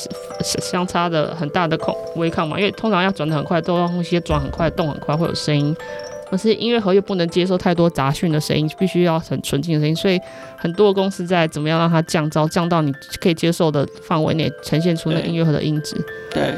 [0.41, 2.59] 相差的很大的控违抗嘛。
[2.59, 5.77] 因为通常要转得很快，都要用一些转很快、动很快会有声音。
[6.35, 10.21] 可是音乐盒又不能接受太多杂讯的声音，必须要很纯净的声音，所以
[10.59, 15.95] 很多公司在怎么样让它降噪，降到你可以接受的范围内，呈现出那音乐盒的音质。
[16.33, 16.53] 对，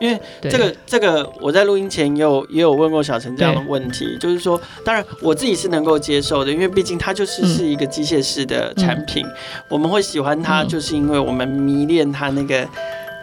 [0.00, 9.32] 因为这个这个我在录音前也有也有问过小陈这样的问题，就是说，当然我自己是能够接受的，因为毕竟它就是是一个机械式的产品，嗯、
[9.68, 12.66] 我们会喜欢它，就是因为我们迷恋它那个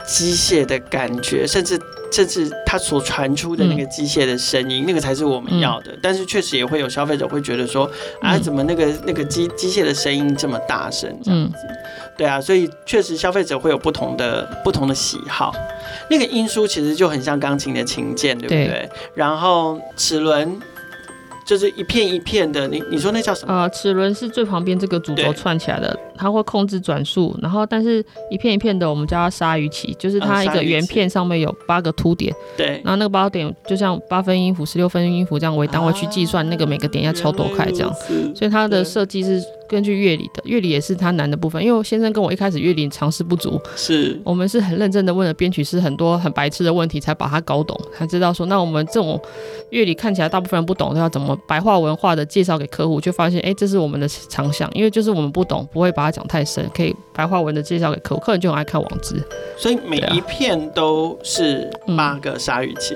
[0.06, 1.78] 机械的感觉，甚至。
[2.12, 5.92] 甚至它所传出的那个机械的声音，嗯、那个才是我们要的。
[5.92, 7.90] 嗯、但是确实也会有消费者会觉得说，
[8.22, 11.58] 嗯、啊，怎么那个那个机机械的声音这么大声这样子？
[11.70, 11.76] 嗯、
[12.18, 15.54] 对啊，所以确实消费者会有不同的不同的喜好。
[16.10, 18.68] 那个音书其实就很像钢琴的琴键，对不对？
[18.68, 20.60] 对，然后齿轮。
[21.48, 23.54] 就是一片一片的，你你说那叫什么？
[23.54, 27.34] 呃，齿轮是最旁边这个主轴串起来的，它会控制转速。
[27.42, 32.36] 然后，但是一片一片的，我们叫它鲨鱼鳍，就是它一个圆片上面有八个凸点。
[32.58, 32.82] 对、嗯。
[32.84, 37.94] 然后那个八个点就像八分音符、十六分音符这样为单位去计算那个每个点要敲多快这样。
[38.36, 39.42] 所以它的设计是。
[39.70, 49.22] 根据乐理的乐理也是它难的部分，因为我先生跟我一开始乐理常识不足，是我们是很认真的问了编曲师很多很白痴的问题，才把它搞懂，才知道说那我们这种
[49.72, 59.22] 乐理看起来大部分人不懂，都要怎么白话文化的介绍给客户，就发现哎、欸，这是我们的长项，因为就是我们不懂，不会把它讲太深，可以白话文的介绍给客户，客人就很爱看网志，
[59.58, 62.96] 所以每一片都是八个鲨鱼鳍。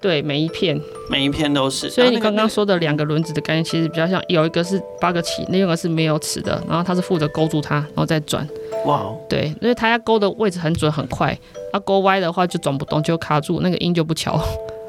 [0.00, 1.90] 对，每一片，每一片都是。
[1.90, 8.48] 所以你刚刚说的两个轮子的概念，其实比较像，有一个是八个齿，另一个是没有齿的，然后它是负责勾住它，然后再转。
[8.86, 11.36] 哇哦，对，因为它要勾的位置很准很快，
[11.72, 14.40] 它勾歪的话就转不动，就卡住，那个音就不敲。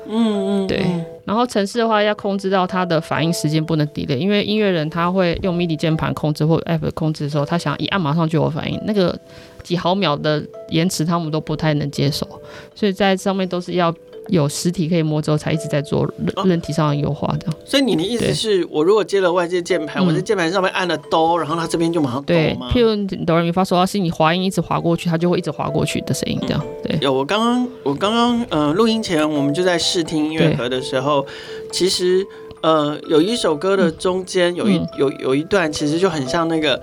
[0.07, 0.85] 嗯嗯，对。
[1.29, 9.15] 然后程式的话要控制到它的反应时间不能 delay，因为音乐人他会用 MIDI 键盘控制或 App 控制的时候，他想一按马上就有反应，那个
[9.61, 12.27] 几毫秒的延迟他们都不太能接受，
[12.73, 13.93] 所以在上面都是要。
[14.29, 16.07] 有实体可以摸之后，才一直在做
[16.45, 17.51] 人体上的优化的。
[17.51, 17.53] 哦。
[17.65, 22.23] 所以你的意思是我如果接了外接键盘，我在键盘上面按了哆，然后它这边就马上？
[22.23, 26.63] 对，譬如哆来咪发嗦拉西，你滑音一直滑过去，它就会一直滑过去的声音，这样。
[26.83, 26.97] 对。
[27.01, 31.25] 有我刚刚我刚刚呃录音前我们就在试听音乐盒的时候，
[31.71, 32.25] 其实
[32.61, 36.81] 呃有一首歌的中间有一有有一段其实就很像那个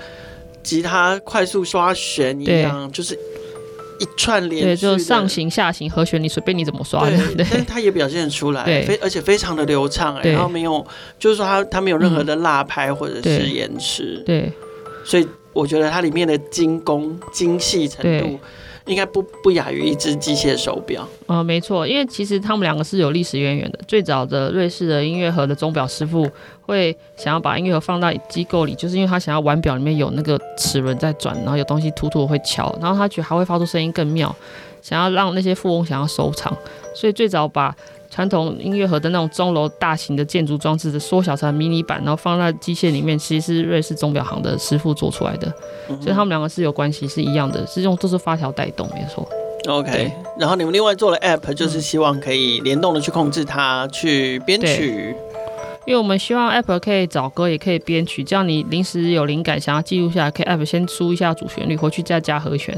[0.62, 3.18] 吉他快速刷弦一样，就是。
[3.98, 10.84] 一串连，对，就上行下行和弦，你随便你怎么刷的，对， 但是它也表现出来，对，非而且非常的流畅，然后没有，
[11.18, 14.52] 就是说它它没有任何的落拍或者是延迟，对，
[15.04, 18.38] 所以我觉得它里面的精工精细程度。
[18.86, 21.06] 应该不不亚于一只机械手表。
[21.26, 23.78] 啊、没错，因为其实他们两个是有历史渊源的。
[23.86, 26.28] 最早的瑞士的音乐盒的钟表师傅
[26.62, 34.34] 会想要把音乐盒放到机构里，就是因为他想要腕表里面有那个齿轮在转，然后有东西突突会敲，然后他觉得还会发出声音更妙，
[34.82, 36.56] 想要让那些富翁想要收藏，
[36.94, 37.74] 所以最早把。
[38.16, 45.52] 传统音乐盒的那种钟楼大型的建筑装置的缩小成迷你版，然后放在机械里面，其实是瑞士钟表行的师傅做出来的，
[45.90, 49.28] 嗯、所以他们两个是有关系，是一样的，是用都是发条带动，没错。
[49.68, 55.14] OK，然后你们另外做了 App，就是希望可以联动的去控制它，去编曲。
[55.86, 62.76] 因为我们希望 App 可以找歌，也可以编曲，这样你临时有灵感想要记录下来，可以 App 先输一下主旋律，回去再加和弦。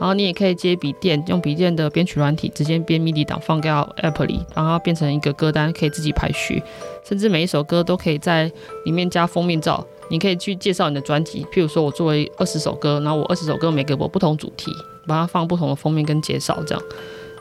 [0.00, 6.62] 然后你也可以接笔电，用笔电的编曲软体直接编 MIDI 档放到 App 里，然后变成一个歌单，可以自己排序，
[7.04, 8.50] 甚至每一首歌都可以在
[8.84, 9.86] 里面加封面照。
[10.10, 14.72] 你可以去介绍你的专辑，譬如说我作为二十首歌，然后我二十首歌每个我不同主题，
[15.06, 16.82] 把它放不同的封面跟介绍这样。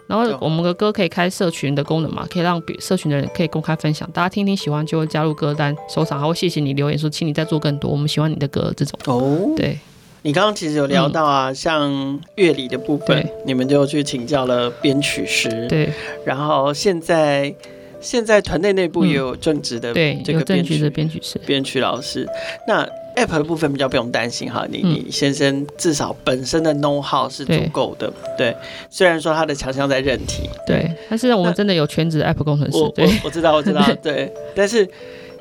[0.08, 8.98] 然后我们的歌可以开社群的功能嘛，可以让社群的人可以公开分享，大家听听喜欢就会加入歌单收藏，还会谢谢你留言说，请你再做更多，我们喜欢你的歌这种。
[9.06, 9.78] 哦，对，
[10.22, 15.68] 你刚刚其实有聊到啊，嗯、像乐理的部分，你们就去请教了编曲师。
[15.68, 15.92] 对，
[16.26, 17.54] 然后现在
[18.00, 22.28] 现在团队内部也有正职的、嗯、对这个编曲的编曲师、编曲老师。
[22.68, 28.58] 那 App 的部分比较不用担心哈，你你先生至少本身的 know how 是足够的，对，对。
[28.90, 34.88] 虽然说他的强项在认题，对，但是我们真的有全职 App 工程师，我我我知道我知道， 对，但是。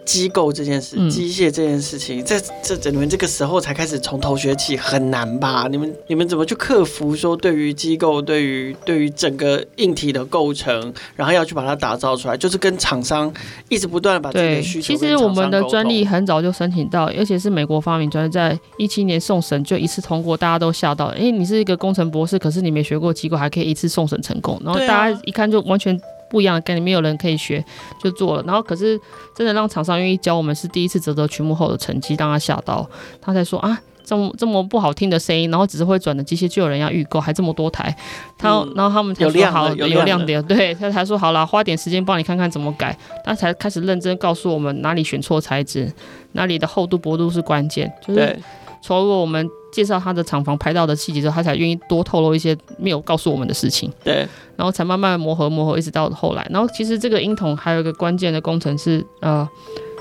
[0.07, 5.66] 机构这件事，机械这件事情，在这这你们这个时候才开始从头学起，很难吧？
[5.69, 13.31] 你们你们怎么去克服说对于机构，对于对于整个硬体的构成，然后要去把它打造出来，就是跟厂商
[13.69, 14.95] 一直不断的把这个需求。
[14.95, 21.07] 其实我们的专利很早就申请到，而且是美国发明专利，在一七年送审就一次通过，大家都吓到。
[21.07, 26.01] 哎，你是一个工程博士，可是你没学过机构，还可以一次送审成功，然后大家一看就完全。
[26.37, 27.64] 不一样的概念，没有人可以学，
[27.99, 28.42] 就做了。
[28.42, 29.01] 然后可是
[29.35, 32.87] 真的让厂商愿意教我们，是第一次啧啧曲目后的成绩，让他吓到，
[33.22, 37.96] 他才说啊，这么这么不好听的声音，然后只是会转的机械就有人要预购，还这么多台。
[38.37, 42.94] 他、嗯、然后他们才说好有有亮点，对，他才说好了，花点时间帮你看看怎么改。
[43.25, 45.90] 他才开始认真告诉我们哪里选错材质，
[46.33, 48.38] 哪里的厚度薄度是关键，就是。
[48.83, 53.93] 除了我们介绍他的厂房拍到的细节之后，他才愿意多透露一些没有告诉我们的事情。
[54.05, 56.47] 对，然后才慢慢磨合磨合，一直到后来。
[56.51, 59.47] 然后其实这个音筒还有一个关键的工程是，呃，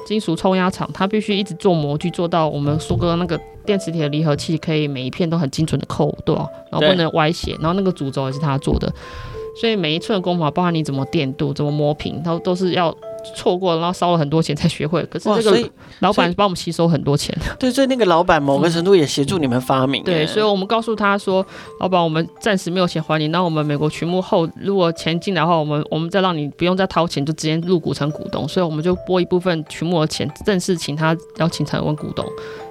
[0.05, 6.47] 金属冲压厂，它必须一直做模具，做到我们苏哥那个电磁铁的离合器可以每一片都很精准的扣，对吧？
[6.71, 8.93] 然后不能歪斜，然后那个主轴也是他做的，
[9.59, 12.95] 所以每一寸的工法，包含你怎么电镀、怎么磨平，它都是要。
[13.33, 15.03] 错过了，然后烧了很多钱才学会。
[15.05, 17.35] 可是这个老板帮我们吸收很多钱。
[17.57, 20.03] 对，所以那个老板某个程度也协助你们发明。
[20.03, 21.45] 对，所以我们告诉他说
[21.79, 23.29] ：“老板，我们暂时没有钱还你。
[23.29, 28.47] 那我们美国曲目后，如果钱进来的话，我们我们再让你不用再掏钱，就直接入股成股东。
[28.47, 32.25] 所以我们就拨一部分曲目的钱，正式请他邀请成为股东。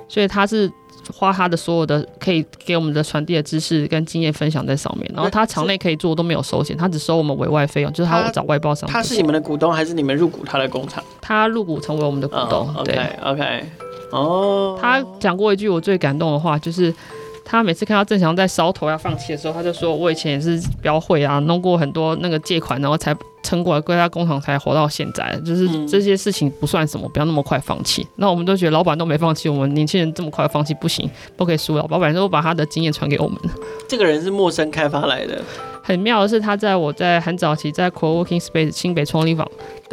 [0.08, 0.70] 所以他是。”
[1.12, 8.88] 花他的所有的可以给我们的传递的知识跟经验分享在上面，然后他场内可以做都没有收钱，他只收我们委外费用，就是他找外包商。
[8.88, 11.02] 他是你们的股东还是你们入股他的工厂？
[11.20, 12.72] 他入股成为我们的股东。
[12.74, 13.64] Oh, 对，OK，
[14.10, 14.72] 哦。
[14.74, 14.80] Oh.
[14.80, 16.94] 他讲过一句我最感动的话，就是
[17.44, 28.00] 他每次看到郑强在烧头要放弃的时候，他就说：“我以前也是标会啊，弄过很多那个借款，然后才。”撑过来，归家工厂才活到现在，就是这些事情不算什么，不要那么快放弃。
[28.02, 31.86] 嗯、那我们都觉得老板都没放弃，我们年轻人这么快放弃不行，不可以输了。
[31.90, 33.38] 老板都把他的经验传给我们。
[33.86, 35.42] 这个人是陌生开发来的，
[35.86, 39.46] 很妙的是，他在我在很早期在 Co-working Space 清北创立坊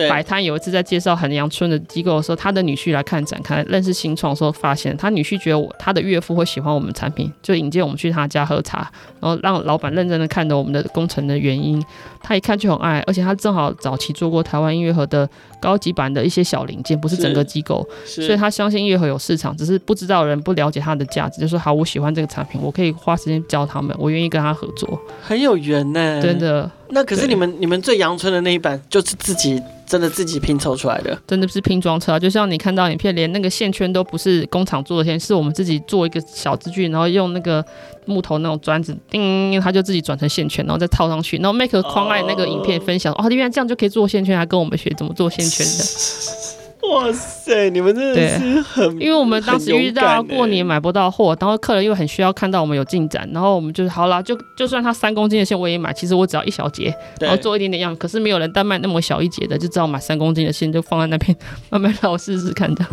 [0.10, 11.84] 摆摊，有一次在介绍衡阳村的机构的时候，他的女婿来看展，看认识新创的时候，发现他女婿觉得我他的岳父会喜欢我们产品，就引荐我们去他家喝茶，然后让老板认真的看着我们的工程的原因，
[12.24, 26.70] 他一看就很爱，而且他正好早期做过台湾音乐盒的高级版的一些小零件，不是整个机构，所以他相信音乐盒有市场，只是不知道人不了解它的价值，就说好，我喜欢这个产品，我可以花时间教他们，我愿意跟他合作，很有缘呢，真的。
[26.90, 37.64] 那可是你们你们最阳春的那一版，就是自己真的自己拼凑出来的，真的是拼装车，啊就像你看到影片，连那个线圈都不是工厂做的线，是我们自己做一个小支具，然后用那个
[38.06, 46.52] 木头那种砖子，叮，它就自己转成线圈，然后再套上去，然后 Make 狂爱那个影片分享，哦，原来这样就可以做线圈，还跟我们学怎么做线圈的。
[46.90, 61.38] 哇塞，你们真的是很，因为我们当时遇到过年买不到货，然后客人又很需要看到我们有进展，然后我们就是好啦，就就算他三公斤的线我也买，其实我只要一小节，然后做一点点样，可是没有人单卖那么小一节的，就只好买三公斤的线，就放在那边
[61.70, 62.84] 慢慢让我 试试看的。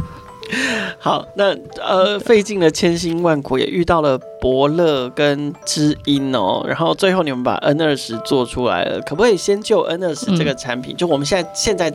[0.99, 11.93] 好，那呃，费尽了千辛万苦，也遇到了伯乐跟知音哦，然后最后你们把 N 二十做出来了，可不可以先就 N 二十这个产品，嗯、就我们现在现在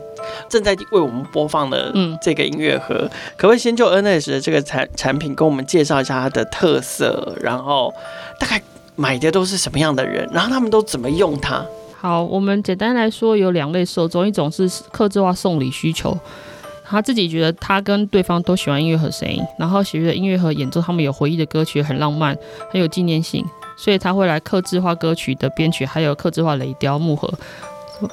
[0.48, 7.92] 正在为我们播放的这个音乐盒，嗯、可不可以先就 N 二十的这个产产品跟我们介绍一下它的特色，然后
[8.38, 8.62] 大概
[8.96, 11.64] 买的都是什么样的人，然后他们都怎么用它？
[12.00, 16.16] 好，我们简单来说有两类受众，一种是客制化送礼需求。
[16.94, 22.38] 他自己觉得他跟对方都喜欢音乐盒声音，然后觉得音乐盒演奏他们有回忆的歌曲很浪漫，
[22.70, 23.44] 很有纪念性，
[23.76, 27.28] 所以他会来刻制化歌曲的编曲，还有刻制化雷雕木盒，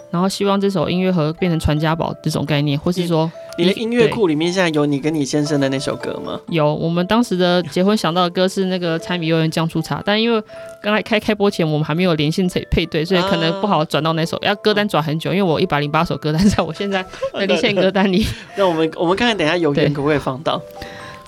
[0.09, 3.31] 然后希望这首音乐盒变成传家宝这种概念，或是说。
[3.57, 6.39] 你的音乐库里面现在有你跟你先生的那首歌吗？
[6.47, 10.41] 有，我们当时的结婚想到的歌是那个柴米油盐酱醋茶，但因为
[10.81, 18.25] 刚才开开播前我们还没有连线配配对，所以可能不好转到那首，要歌单转很久，因为我一百零八首歌单在我现在的连线歌单里。
[18.55, 20.59] 那我们我们看看等一下有缘可不可以放到？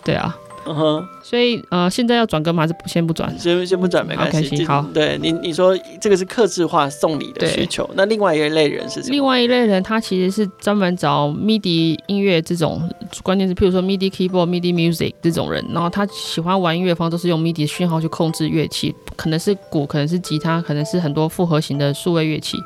[0.04, 0.36] 对啊。
[0.66, 2.64] 嗯哼，所以呃，现在要转歌吗？
[2.64, 3.38] 还是先不转？
[3.38, 4.66] 先先不转，没关系。
[4.66, 9.12] 好，对你你说这个是克制化送礼的需求，那另外一类人是什么？
[9.12, 12.82] 另外一类人，他其实是专门找 MIDI 音乐这种，
[13.24, 22.58] 关键是譬如说 MIDI keyboard、MIDI music 这种人，然后他喜欢玩音乐方都是用 MIDI 讯号去控制乐器，可能是鼓，可能是吉他，可能是很多复合型的数位乐器。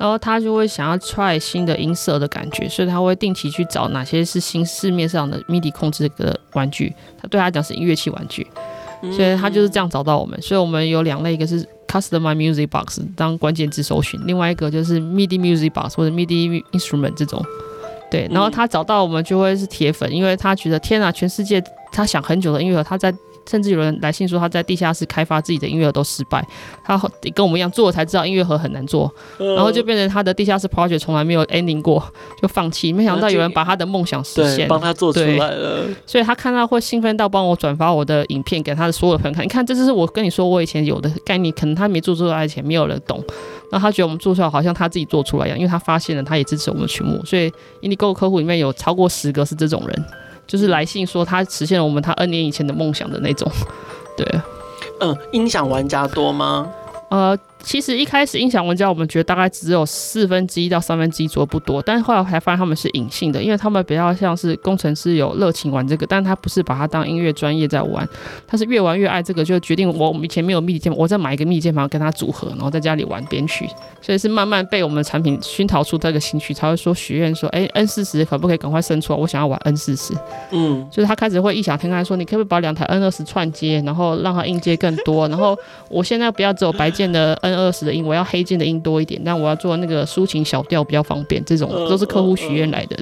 [0.00, 6.90] 然后他就会想要 try 新的音色的感觉，所以他会定期去找哪些是新市面上的 MIDI 控制的玩具。
[7.20, 8.46] 他对他讲是音乐器玩具，
[9.14, 10.40] 所以他就是这样找到我们。
[10.40, 17.44] 所以我们有两类，一个是 Custom Music Box 当关键字搜寻，另外一个就是 MIDI Music Box 或者 MIDI Instrument 这种。
[18.10, 23.14] 对，然后他找到我们就会是铁粉，因为他觉得天啊，全世界他想很久的音乐，他在。
[23.50, 26.46] 甚至有人来信说他在地下室开发自己的音乐盒都失败，
[26.84, 26.96] 他
[27.34, 32.00] 跟我们一样做了才知道音乐盒很难做，然后就变成他的地下室 project 从来没有 ending 过，
[32.40, 32.92] 就放弃。
[32.92, 35.84] 没想到有人把他的梦想实现，帮他做出来了。
[36.06, 39.44] 所以他看到会兴奋到帮我转发我的影片给他的所有的朋友看。
[39.44, 43.20] 你看，这就是我跟你说我以前有的概念，可能他没做出来前没有人懂，
[43.72, 47.20] 然后他觉得我们做出来好像他自己做出来一样，因为他发现了，他也支持我们的曲目。
[47.24, 50.04] 所以 Indiegogo 客户里面有超过十个是这种人。
[50.50, 53.48] 就是来信说他实现了我们他 N 年以前的梦想的那种，
[54.16, 54.26] 对，
[54.98, 56.68] 嗯，音响玩家多吗？
[57.10, 57.38] 呃。
[57.62, 68.08] 其实一开始音响玩家，我们觉得大概只有四分之一到三分之一左右不多，但是后来才发现他们是隐性的，因为他们比较像是工程师有热情玩这个，但他不是把它当音乐专业在玩，
[68.46, 73.68] 他是越玩越爱这个，就决定我我们以前没有 MIDI 键盘，我再买一个 MIDI 键盘跟他组合，然后在家里玩编曲，
[74.00, 79.18] 所以是慢慢被我们的产品熏陶出这个兴趣，才会说许愿说，哎，N 四十可不可以赶快生出来？
[79.18, 80.14] 我想要玩 N 四十，
[80.50, 85.56] 嗯，就是他开始会异想天开说，你可不可以把两台 N 二十串接，然后让它音阶更多，然后
[85.88, 92.96] 我现在不要只有白键的 N 二十的音，我要黑键的音多一点，但我要做那个抒情小调比较方便，这种都是客户许愿来的。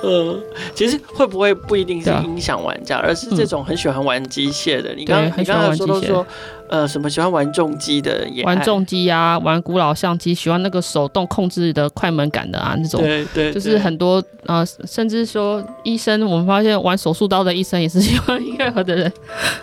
[0.04, 0.40] 嗯，
[0.74, 4.94] 其实会不会不一定是音响玩家，而是这种很喜欢玩机械的。
[4.94, 6.26] 你刚你刚才说都说，
[6.68, 19.12] 呃，什么喜欢玩重机的，玩重机啊，玩古老相机，喜欢那个手动控制的快门感的啊，那种，对对，就是很多呃，甚至说医生，我们发现玩手术刀的医生也是喜欢音乐盒的人。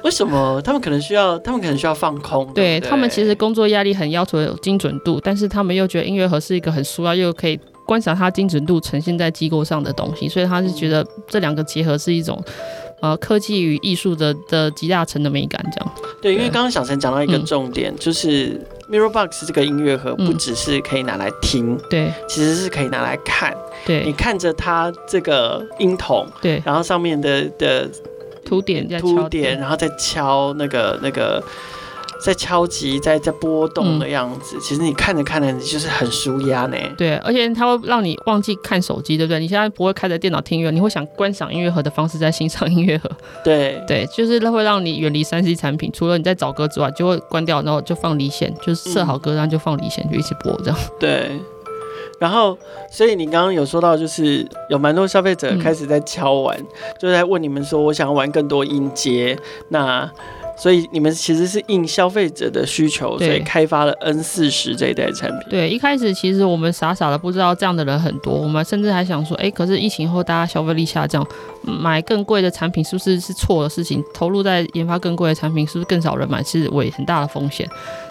[0.04, 0.62] 为什么？
[0.62, 2.46] 他们可能需要，他们可能需要放空。
[2.54, 7.60] 对，对他们其实工作压力很要求有精准度，但是他们又觉得音乐盒是一个很舒压又可以。
[7.88, 12.44] 观察它精准度呈现在机构上的东西，所以他是觉得这两个结合是一种，
[13.02, 15.96] 呃，科技与艺术的的集大成的美感，这样。
[16.22, 18.60] 对，因为刚刚小陈讲到一个重点，嗯、就是
[18.92, 23.56] Mirror Box 这个音乐盒不只是可以拿来听，嗯、对，其实是可以拿来看。
[23.86, 27.90] 对，你看着它这个音筒，对，然后上面的的
[28.44, 31.42] 凸点，凸点，然后再敲那个那个。
[32.20, 36.78] 在敲击，在在波动的样子，嗯、其实你看着看着，你就是很舒压呢。
[36.98, 39.40] 对，而且它会让你忘记看手机，对不对？
[39.40, 43.10] 你现在不会开着电脑听音乐，你会想观赏音乐盒的方式在欣赏音乐盒。
[43.44, 50.78] 对 对，就是它会让你远离三 C 产品，除了你在找歌之外，就会关掉，然后就放离线，就是设好歌，然后就放离线，就一起播这样。
[51.00, 51.32] 对。
[52.20, 52.58] 然后，
[52.90, 56.66] 所以你刚刚有说到，就是有蛮多消费者开始在敲完，嗯、
[56.98, 59.38] 就在问你们说，我想要玩更多音阶。
[59.70, 60.10] 那
[60.58, 65.50] 所以你们其实是应消费者的需求，所以开发了 N 四十这一代产品。
[65.50, 71.24] 对，一开始其实我们傻傻的不知道这样的人很多，我们甚至还想说，哎，可是疫情后大家消费力下降，
[71.62, 74.04] 买更贵的产品是不是是错的事情？
[74.14, 76.44] 投入在研发更贵的产品，是不是更少人买？
[76.48, 77.70] 是为很大的风险。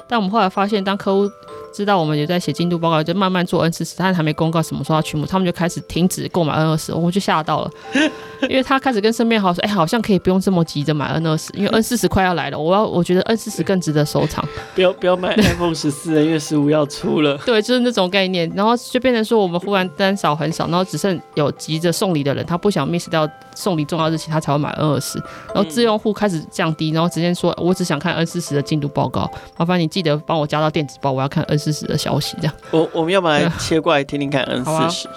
[0.08, 1.30] 但我们后来发现，当客户
[1.72, 7.70] 知道我们也在写进度报告，就慢慢做 N 四十，但还没公告什么时候要取目，他们就开始停止购买 N 二十，我们就吓到了，
[8.48, 14.42] 因为他开始跟身边好友说，哎、欸，好像可以不用这么急着买 N 二十，因为 N 四十快要来了，我要我觉得 N 四十更值得收藏，
[14.74, 25.18] 不要不要买 iPhone 十四，因为十五要出了，对，就是那种概念，然后就变成说我们忽然单少很少，然后只剩有急着送礼的人，他不想 miss 掉送礼重要日期，他才会买 N 二十，
[25.54, 32.36] 然后自用户开始降低，然后直接说，我只想看 N 四十的进度报告，麻烦你记得帮我加到电子报，我要看 N 四十的消息。
[32.36, 35.08] 这样我我们要不来切过来听听看 N 四十。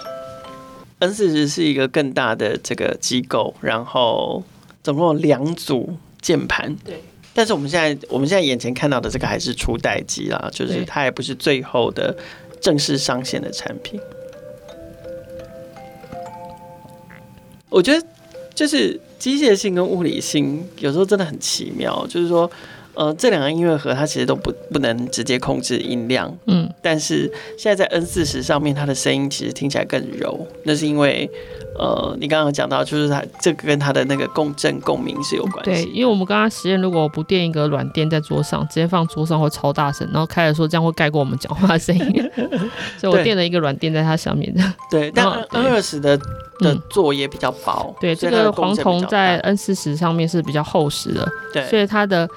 [1.00, 4.42] N 四十是一个更大的这个机构，然后
[4.82, 6.74] 总共有两组键盘。
[6.82, 6.98] 对。
[7.34, 12.16] 但是我们现在我们现在眼前看到的这个还是初代机啦，就是它还不是最后的
[12.58, 14.00] 正式上线的产品。
[17.68, 18.06] 我觉得
[18.54, 22.50] 就是机械性跟物理性有时候真的很奇妙，就是说。
[23.00, 31.26] 呃，这两个音乐盒它其实都不不能直接控制音量，嗯，但是现在在 N 四十上面，它的声音其实听起来更柔，那是因为，
[31.78, 35.84] 呃，你刚刚讲到，就是它这个跟它的那个共振共鸣是有关系。
[35.84, 42.30] 对，因为我们刚刚实验，如果不垫一个软垫在桌上，直接放桌上会超大声，然后开始说这样会盖过我们讲话的声音，
[43.00, 44.54] 所以我垫了一个软垫在它上面。
[44.90, 46.18] 对， 但 N 二十的
[46.58, 52.28] 的座也比较薄，对，这个黄铜在 N 四十上面是比较厚实的，对，所以它的。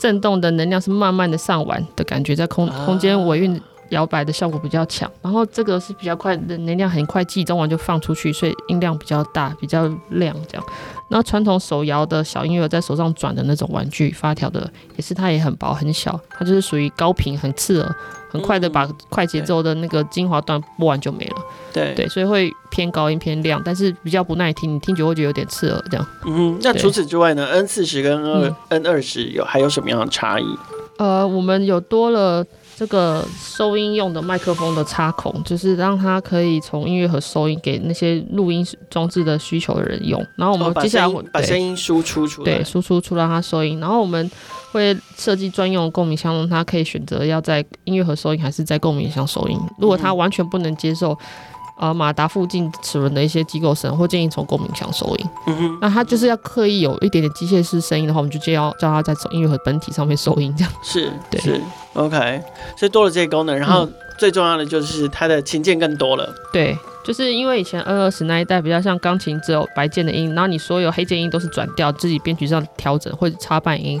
[0.00, 5.10] 震动的能量是慢慢的上完的感觉，在空空间尾韵摇摆的效果比较强。
[5.20, 10.66] 然后这个是比较快的，能量很快集中完就放出去，所以音量比较大，比较亮这样。
[11.10, 17.94] 然后传统手摇的小婴儿在手上转的那种玩具发条的，也是它也很薄很小，它就是属于高频很刺耳。
[18.32, 21.36] 很快的把快节奏的那个精华段播完就没了，
[21.72, 26.06] 对对，所以会偏高音偏亮，但是比较不耐听，你听久会觉得有点刺耳这样。
[26.24, 30.44] 嗯，那除此之外呢？N 四十跟 N 二 N 二十有还有什么样的差异？
[30.98, 32.46] 呃，我们有多了
[32.80, 40.26] 这个收音用的麦克风的插孔，就是让它可以从音乐盒收音给那些录音装置的需求的人用。
[40.34, 43.78] 然后我们接下来把声音输出出来，对，输出出让它收音。
[43.78, 44.30] 然后我们。
[44.72, 49.58] 会设计专用的共鸣箱，让它可以选择要在音乐盒收音还是在共鸣箱收音。
[49.80, 51.18] 如果它完全不能接受，
[51.80, 55.26] 呃，马达附近齿轮的一些机构声，或建议从共鸣箱收音。
[55.46, 60.70] 嗯哼，那他就是要刻意有一点点机械式声音的话，我们就就要叫他在音乐盒本体上面收音，这样。
[60.82, 61.58] 是，对，是
[61.94, 62.42] ，OK。
[62.76, 66.24] 所以多了这些功能，然后最重要的就是它的琴键更多了。
[66.26, 73.98] 嗯、对，就是因为以前 N 二十那一代比较像钢琴，只有白键的音，然后你所有黑键音都是转调，自己编曲上调整或者插半音。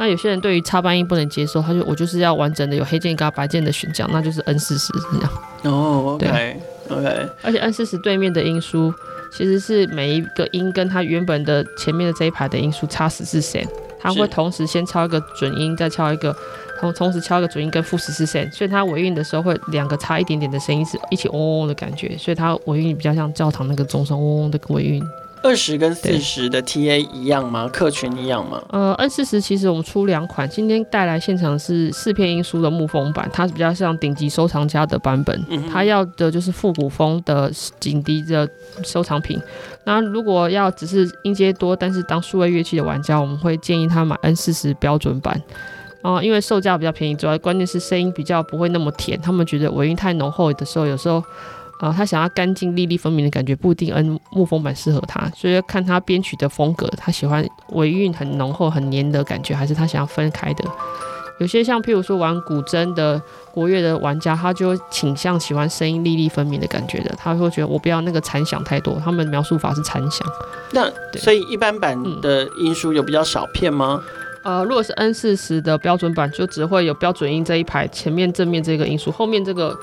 [0.00, 5.30] 那有些人对于插半音不能接受，他就我就是要完整的有黑键跟白键的选项，那就是 N 四十这样。
[5.64, 6.60] 哦，OK
[6.90, 7.28] OK。
[7.42, 8.92] 而且 N 四十对面的音书
[9.32, 13.68] 其实是每一个音跟它原本的前面的这一排的音书差十四 cent，
[14.00, 16.34] 它会同时先敲一个准音，再敲一个
[16.80, 25.02] 同同时敲一个准音跟负十四 cent，所以它尾韵的时候会两个差一点点的声音是一起嗡嗡的感觉，所以它尾韵比较像教堂那个钟声嗡嗡的尾韵。
[25.42, 27.68] 二十跟四十的 TA 一样吗？
[27.72, 28.62] 客群一样吗？
[28.68, 38.48] 呃，N 四十其实我们出两款，今天带来现场是四片音书的木风版，它是比较像顶级收藏家的版本，嗯、它要的就是复古风的警笛的
[38.84, 39.40] 收藏品。
[39.84, 45.42] 那如果要只是音阶多，但是当数位乐器的玩家，我们会建议他买 N 四十标准版，
[46.02, 51.24] 啊、呃，因为售价比较便宜，主要关键是声音比较不会那么甜，他们觉得尾音太浓厚的时候，有时候。
[51.80, 60.64] 啊、呃，他想要干净、粒粒分明的感觉，不一定 N 木风版适合他，所以要看他编曲的风格，他喜欢尾韵很浓厚、很黏的感觉，还是他想要分开的。
[61.38, 63.18] 有些像譬如说玩古筝的
[63.54, 70.28] 国乐的玩家，他就倾向喜欢声音粒粒分明的感觉的，他会觉得我不要那个残响太多，他们描述法是残响。
[70.72, 70.86] 那
[71.18, 74.02] 所以一般版的音书有比较少片吗？
[74.44, 79.74] 嗯、呃，如果是 N 四十的标准版，就只会有标准音这一排，前面正面这个音数，后面这个。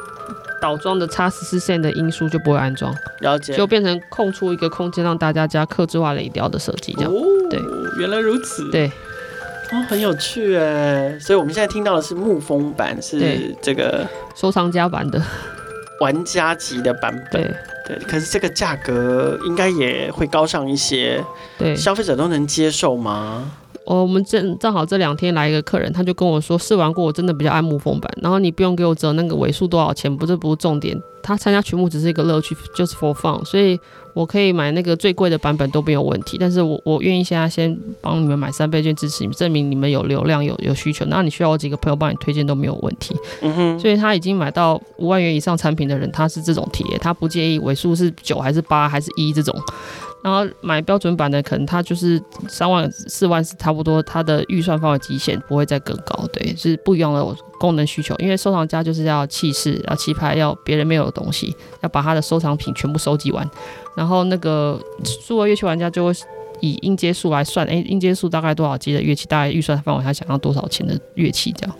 [0.62, 7.12] 倒装的叉十四线的音输就不会安装，了解，就变成空出一个空间让大家加客制化雷雕的设计，这样。
[7.12, 7.60] 哦，对，
[8.00, 8.70] 原来如此。
[8.72, 8.88] 对，
[9.72, 11.18] 哦，很有趣哎。
[11.20, 15.22] 所以我们现在听到的是木风版，是这个收藏家版的
[16.02, 17.42] 玩家级的版本。
[17.42, 21.24] 对对，可是这个价格应该也会高上一些，
[21.58, 23.50] 对，消费者都能接受吗？
[23.88, 28.12] 哦，我们正正好这两天来一个客人，他就跟我说试玩过，我真的比较爱木风版。
[28.22, 31.02] 然后你不用给我折那个尾数多少钱，不是不是重点。
[31.24, 33.78] 他参加曲目只是一个乐趣， 就是 for fun，所以
[34.14, 36.38] 我可以买那个最贵的版本都没有问题。
[36.40, 41.06] 但是我我愿意现在先帮你们买三倍券支持你们，证明你们有流量有有需求。
[41.06, 43.16] 那你需要我几个朋友帮你推荐都没有问题。
[43.42, 49.54] 嗯哼，所以他已经买到五万元以上产品的人，他是这种体验，他不介意尾数是九还是八还是一这种。
[50.28, 57.26] 然后买标准版的，可能它就是三万四万是差不多，它的预算范围极限不会再更高，对，是不一样的
[57.58, 58.14] 功能需求。
[58.18, 63.50] 因为收藏家就是要气势，要气派，要别人没有的东西，要把他的收藏品全部收集完。
[63.96, 66.12] 然后那个数位乐器玩家就会
[66.60, 71.74] 以音阶数来算，哎，音阶数大概多少级的乐器，大概预算范围他想要多少钱的乐器这样。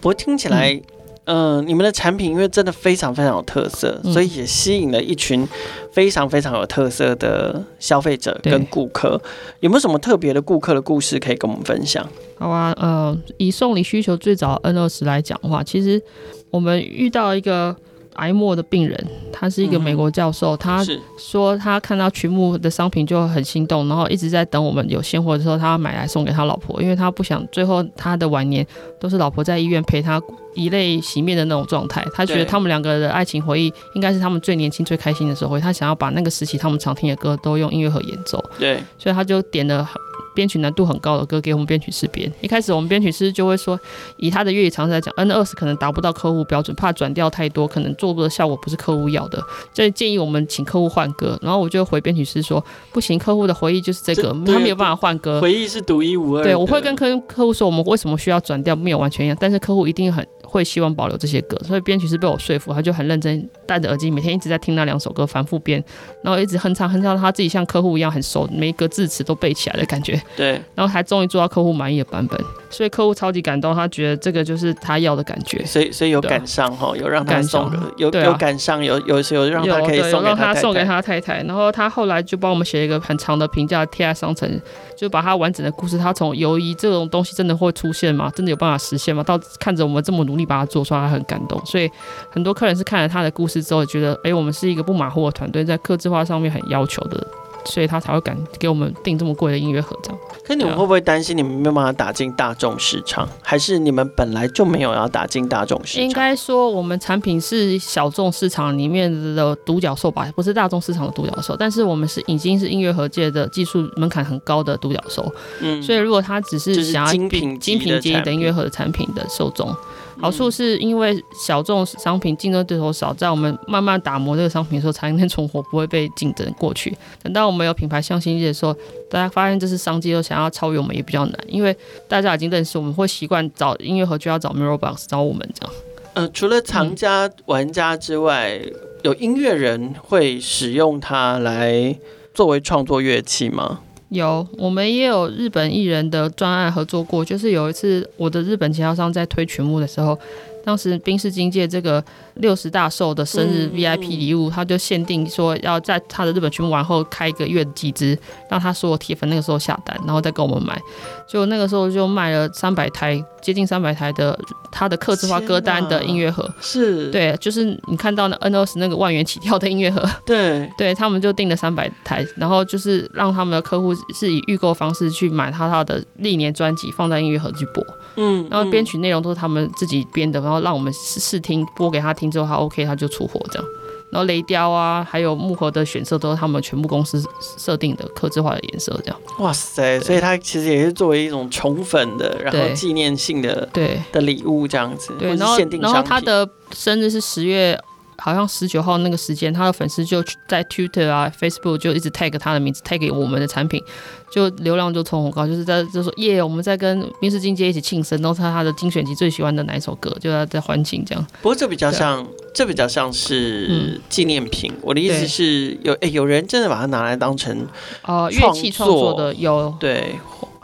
[0.00, 0.72] 不过听起来。
[0.72, 0.82] 嗯
[1.24, 5.46] 嗯、呃，你们的产品因为真的非常非常有特色，嗯、所以也吸引了一群
[5.92, 9.20] 非常非常有特色的消费者跟顾客。
[9.60, 12.06] 有没有什么特别的顾客的故事可以跟我们分享？
[12.38, 16.02] 好啊，呃，以送礼需求最早 N 二十来讲的话，其实
[16.50, 17.76] 我们遇到一个。
[18.16, 20.84] 癌末的病人，他是一个美国教授，嗯、他
[21.16, 28.66] 说他看到群牧的商品就很心动，然后一直在等我们有现货的时候，他要买来送给他老婆，因为他不想最后他的晚年
[29.00, 30.20] 都是老婆在医院陪他
[30.54, 32.04] 以泪洗面的那种状态。
[32.14, 38.42] 他觉得他们两个的爱情回忆应该是他们最年轻最开心的时候，他想要把那个时期他们常听的歌都用音乐盒演奏。
[38.58, 39.88] 对，所以他就点了。
[40.34, 42.32] 编曲难度很高的歌给我们编曲师编。
[42.40, 43.78] 一开始我们编曲师就会说，
[44.16, 49.38] 以他的粤语常识来讲，N 二十可能达不到客户标准，怕转调太多，可能做的效果不是客户要的，
[49.74, 51.38] 所以建议我们请客户换歌。
[51.42, 56.42] 然后我就回编曲师说，不行，客户的回忆就是这个，这他没有办法换歌，回忆是独一无二。
[56.42, 60.26] 对，我会跟客客户说，我们为什么需要转调，没有完全一样，但是客户一定很。
[60.42, 65.82] 会希望保留这些歌，所以编曲是被我说服，他就很认真戴着耳机，每天一直在听那两首歌，反复编，
[66.22, 70.20] 然后一直哼唱哼唱，他自己像客户一样很熟，每一个字词都背起来的感觉。
[70.36, 72.38] 对，然后还终于做到客户满意的版本。
[72.72, 84.60] 所以客户超级感动，他觉得这个就是他要的感觉，所以所以有赶上哈，有让他送，有有赶上，有有有让他可以送让他送给他太太，然后他后来就帮我们写一个很长的评价贴在商城，
[84.96, 88.32] 就把他完整的故事，他从犹疑这种东西真的会出现吗？
[88.34, 89.22] 真的有办法实现吗？
[89.22, 91.60] 到看着我们这么努力把它做出来，他很感动。
[91.66, 91.90] 所以
[92.30, 97.26] 很多客人是看了他的故事之后，觉得哎，我们是一个不马虎的团队，在客制化上面很要求的。
[97.64, 100.18] 所以他才会敢给我们订这么贵的音乐盒，这样。
[100.44, 103.28] 可你们会不会担心你们没有办法打进大众市场？
[103.40, 106.04] 还是你们本来就没有要打进大众市场？
[106.04, 111.56] 应该说，我们产品是小众市场里面的独角兽吧，不是大众市场的独角兽。
[111.56, 115.32] 但是我们是已经是音乐盒界的技术门槛很高的独角兽。
[115.60, 115.82] 嗯。
[115.82, 119.74] 所以如果他只是想要精品精品级的音乐盒的产品的受众。
[120.20, 126.96] 好处是因为小众商品竞争对手少，在我们慢慢打磨这个商品的时候，才能存活，不会被竞争过去。
[127.22, 128.72] 等到我们有品牌向心力的时候，
[129.10, 131.76] 大家发现这是商机，又想要超越我们也比较难，因为
[132.08, 135.74] 大家已经认识我们，会习惯找音乐盒就要找 MIRRORBOX 找我们这样。
[136.14, 141.96] 呃，除了藏家玩家之外，嗯、有音乐人会使用它来
[142.34, 143.80] 作为创作乐器吗？
[144.12, 147.24] 有，我们也有日本艺人的专案合作过。
[147.24, 150.18] 就是有一次，我的日本经销商在推曲目的时候，
[150.64, 152.02] 当时冰室经界这个
[152.34, 158.18] 六十大寿的生日 VIP 礼物，他就限定说要在他的日本曲目完后开一个月的集资，
[158.48, 160.80] 让他所有铁粉那个时候下单，然后再跟我们买。
[161.28, 164.38] 就那个时候就卖了三百台，接近三百台的
[164.70, 167.10] 他的客制化歌单的音乐盒，是。
[167.10, 177.82] 对，就是你看到那 NOS 那个万元起跳的音乐盒，对， 对他们就订了三百台，然后就是让他们的客户是以预购方式去买他他的历年专辑，放在音乐盒去播，
[178.16, 183.68] 嗯，然后编曲内容都是他们自己编的，然后让我们试试听，播给他听之后他 OK 他就出货这样。
[184.10, 187.22] 然后雷雕啊，还有木盒的选色都是他们全部公司
[187.56, 189.18] 设定的刻制化的颜色，这样。
[189.38, 189.98] 哇塞！
[190.00, 195.14] 所以它其实也是作为一种宠粉的，然后纪念性的对的礼物这样子。
[195.18, 197.78] 对，然后然后他的生日是十月。
[198.22, 203.82] 好像十九号那个时间，他的粉丝就在 Twitter 啊、Facebook 就一直 tag 他的名字，tag 给我们的产品，
[204.30, 211.26] 就流量就冲很高，就是在就说耶，我们在跟宾士金街一起庆生，都是他的精选集最喜欢的哪一首歌，就在在欢庆这样。
[211.42, 214.70] 不过这比较像，这比较像是纪念品。
[214.72, 217.66] 嗯、我的意思是有诶，有人真的把它拿来当成
[218.02, 220.14] 呃乐器创作的有对。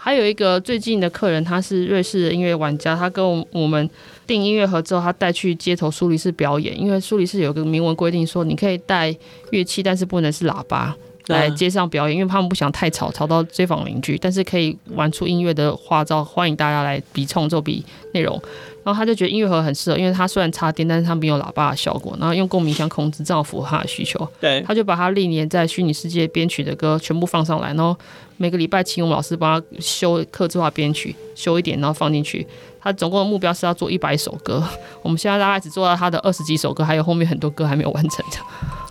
[0.01, 3.91] 还有一个最近的客人，他是瑞士的音乐玩家，他跟我们
[4.29, 6.79] 订音乐盒之后，他带去街头苏黎世表演。
[6.79, 9.17] 因为苏黎世有个明文规定说，你可以带
[9.51, 10.95] 乐器，但是不能是喇叭。
[11.29, 18.41] 来街上表演，因为他们不想太吵，吵到街坊邻居，但是可以玩出音乐的花招，欢迎大家来比冲奏比内容。
[18.85, 24.27] 然后他就觉得音乐盒很适合，因为它虽然插电，但是它没有喇叭的效果，然后用共鸣箱控制，正好符合他的需求。
[24.41, 27.95] 对，他就把他历年在虚拟世界编曲的歌全部放上来，然后
[28.39, 32.47] 每个礼拜请我们老师帮他修客制化编曲，修一点，然后放进去。
[32.81, 34.67] 他总共的目标是要做一百首歌，
[35.03, 38.25] 我们现在大概只做到他的二十几首歌，还有后面很多歌还没有完成。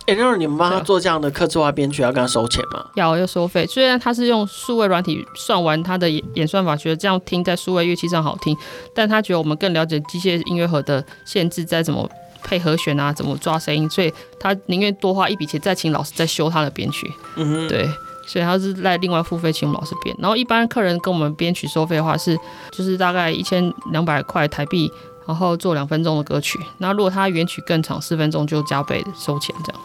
[0.08, 2.82] 哎，那你们帮他做这样的客制化编曲，要跟他收钱吗？
[2.94, 3.66] 要，要收费。
[3.66, 8.56] 虽然他是用数位软体算完他的演算法，觉得这样听在数位乐器上好听，
[8.94, 12.08] 但他觉得我们更了解机械音乐盒的限制，在怎么
[12.42, 17.12] 配和弦啊，怎么抓声音，所以他宁愿多花一笔钱，再请老师再修他的编曲。
[17.36, 17.86] 嗯哼，对，
[18.26, 20.16] 所以他是在另外付费请我们老师编。
[20.18, 22.34] 然后一般客人跟我们编曲收费的话是，
[22.72, 24.90] 就是大概一千两百块台币，
[25.26, 26.58] 然后做两分钟的歌曲。
[26.78, 29.82] 那如果他原曲更长，四分钟就加倍收钱这样。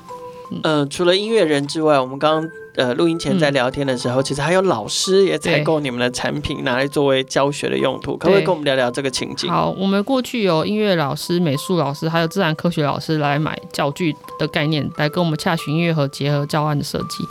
[0.61, 8.15] 呃，除了音乐人之外，我们刚刚呃录音前在聊天的时候，嗯、其实还有老师也采购你们的产品，拿来作为教学的用途。
[8.17, 9.49] 可不可以跟我们聊聊这个情景？
[9.49, 17.23] 好，我们过去有音乐老师、美术老师，还有自然科学老师来买教具的概念，来跟我们洽询音乐和结合教案的设计。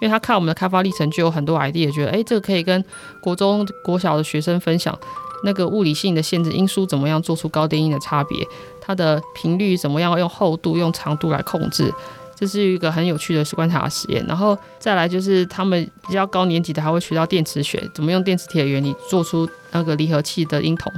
[0.00, 2.84] 因为他看我们的开发历程，就有很多 idea，觉得哎，这个可以跟
[3.22, 4.98] 国中、国小的学生分享。
[5.44, 8.46] 那个物理性的限制，音书怎么样做出高低音的差别？
[8.80, 11.92] 它的频率怎么样用厚度、用长度来控制？
[12.34, 20.92] 这是一个很有趣的观察实验，然后再来就是他们比较高年级的还会学到电磁学，怎么用电磁铁原理做出那个离合器的音筒。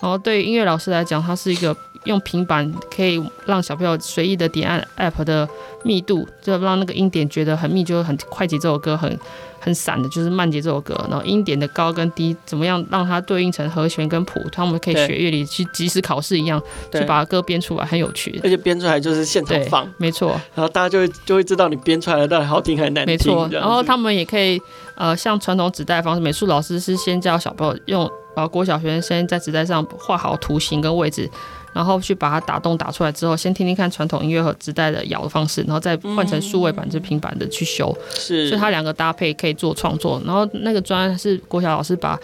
[0.00, 1.76] 然后对音乐老师来讲，它是一个
[2.06, 5.46] 用平板可以让小朋友随意的点按 app 的
[5.84, 9.18] 密度，就让那个音点觉得很密，就很快节奏的歌很。
[9.58, 18.38] 很散的，就是慢节奏的歌，然后音点的高跟低怎么样让它对应成和弦跟谱，他们可以学乐理去即时考试一样，去把歌编出来，很有趣。
[18.44, 20.40] 而且编出来就是现场放，没错。
[20.54, 23.12] 然后大家就会就会知道你编出来的到底好听还是难听。
[23.12, 23.48] 没错。
[23.50, 24.60] 然后他们也可以
[24.94, 31.28] 呃，像传统纸袋方式，美术老师是先教小朋友用呃郭小学生先在纸袋上画好图形跟位置。
[31.76, 37.94] 然后去把它打洞打出来之后，先听听看传统音乐和纸带的摇的方式，然后再换成数位板，就平板的去修。
[38.14, 40.18] 是，所以它两个搭配可以做创作。
[40.24, 42.18] 然后那个专案是国小老师把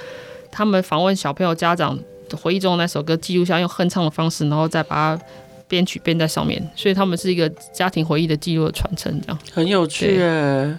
[0.50, 1.98] 他们访问小朋友家长
[2.40, 5.22] 回忆中的那首歌记录下，用哼唱的方式，然后再把它
[5.68, 6.66] 编曲编在上面。
[6.74, 10.18] 所以他们是一个家庭回忆的记录的传承，这样很有趣。
[10.18, 10.78] 哎，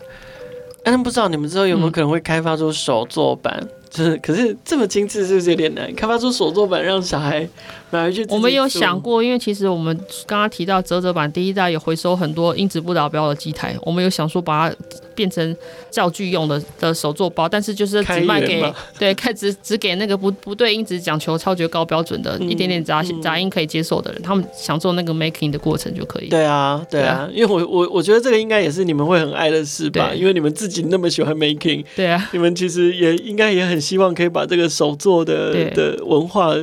[0.86, 3.56] 但不知道你们之后有没有可能会开发出手作版？
[3.62, 5.94] 嗯是，可是这么精致是不是有点难？
[5.94, 7.48] 开发出手作版让小孩
[7.92, 8.26] 买回去。
[8.30, 14.76] 我们有想过，因为其实我们刚刚提到折折版第一代有回收很多音质不达标的机台，我们有想说把它
[15.14, 15.56] 变成
[15.92, 18.66] 教具用的的手作包，但是就是只卖给
[18.98, 26.30] 对，开只只给那个不不对音质讲求超绝高标准的，嗯、一点点杂杂音可以接受的人，他们想做那个 making 的过程就可以。
[26.30, 31.86] 对啊，对啊，因为我我我觉得这个应该也是你们会很爱的事吧，因为你们自己那么喜欢 making。
[31.96, 33.83] 对啊，你们其实也应该也很。
[33.84, 36.56] 希望可以把这个手作的的文化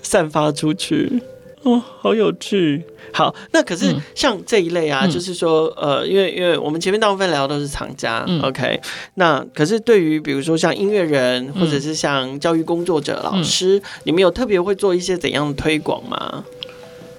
[0.00, 1.20] 散发出去
[1.64, 2.82] 哦，好有趣。
[3.12, 8.80] 好，那可是像这一类啊，嗯、就是说，呃，因为因为我们前面大部分聊的都是厂家、嗯、，OK。
[9.14, 16.42] 那可是对于比如说像音乐人，或者是像教育工作者、老师，嗯、你们有特别会做一些怎样的推广吗？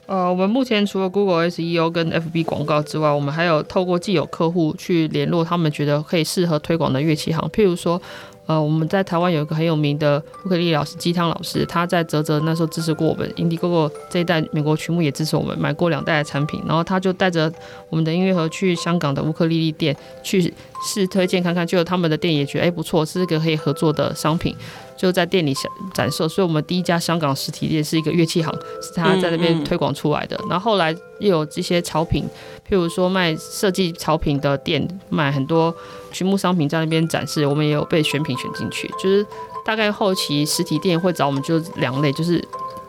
[0.08, 8.02] 呃，我们目前除了 Google SEO 跟 FB 广告之外，我们还有透过既有客户去联络他们觉得可以适合推广的乐器行，譬如说。
[8.46, 17.52] 呃，我们在台湾有一个很有名的乌克丽丽老师鸡汤老师，他在泽泽那时候支持过我们，Indiegogo 这一代美国曲目也支持我们，买过两代的产品，然后他就带着
[17.90, 20.54] 我们的音乐盒去香港的乌克丽丽店去
[20.86, 24.54] 试推荐看看，就他们的店也觉得哎不错，是一个可以合作的商品，
[24.98, 25.56] 就在店里
[25.94, 26.28] 展示。
[26.30, 30.40] 所以我们第一家香港实体店是一个乐器行，是他在那边推广出来的。
[30.50, 32.26] 然后后来又有这些潮品，
[32.70, 35.74] 譬如说卖设计潮品的店，卖很多。
[36.12, 38.88] 曲目商品在那边展示，我们也有被选品选进去。
[39.02, 39.26] 就是
[39.66, 42.40] 大概后期实体店会找我们，就两类，就是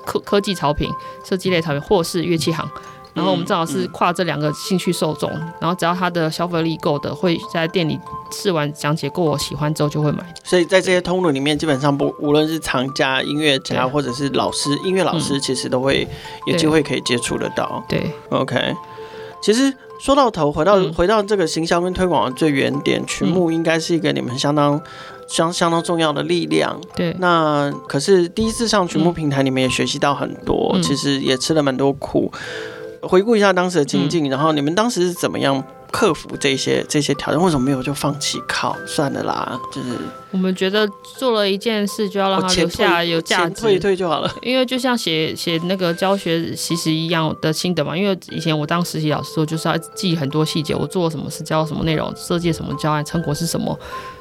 [0.05, 0.91] 科科技潮品、
[1.25, 2.71] 设计类潮品，或是乐器行。
[3.15, 7.99] 然后我们正好是跨这两个兴趣受众，然后只要他的消费力够的，会在店里
[8.33, 10.35] 试完讲解过，我喜欢之后就会买。
[10.43, 16.07] 所以在这些通路里面，基本上不无论是藏家、音乐家或者是老师、音乐老师，其实都会
[16.47, 17.83] 有机会可以接触得到。
[17.89, 18.75] 对，OK。
[19.41, 24.81] 其实说到头，回到回到这个行销跟推广的最原点，嗯、曲目应该是一个你们相当
[25.29, 26.81] 相相当重要的力量。
[26.97, 32.33] 对，那可是第一次上曲目平台，你们也学习到很多，嗯、其实也吃了蛮多苦。
[33.07, 37.43] 回顾一下当时的情境，嗯、然后你们当时是怎么样克服这些这些挑战？
[37.43, 39.61] 为什么没有就放弃考算了啦？
[39.73, 39.97] 就是
[40.31, 40.89] 我们觉得
[41.19, 44.33] 做了一件事就要让它留下有价值，退一退就好了。
[44.43, 47.97] 因为就像写写那个教学实习一样的心得嘛。
[47.97, 53.79] 因为以前我当实习老师时候，就是要记很多细节，我做了什么事，教什么内容，设计什么教案，成果是什么。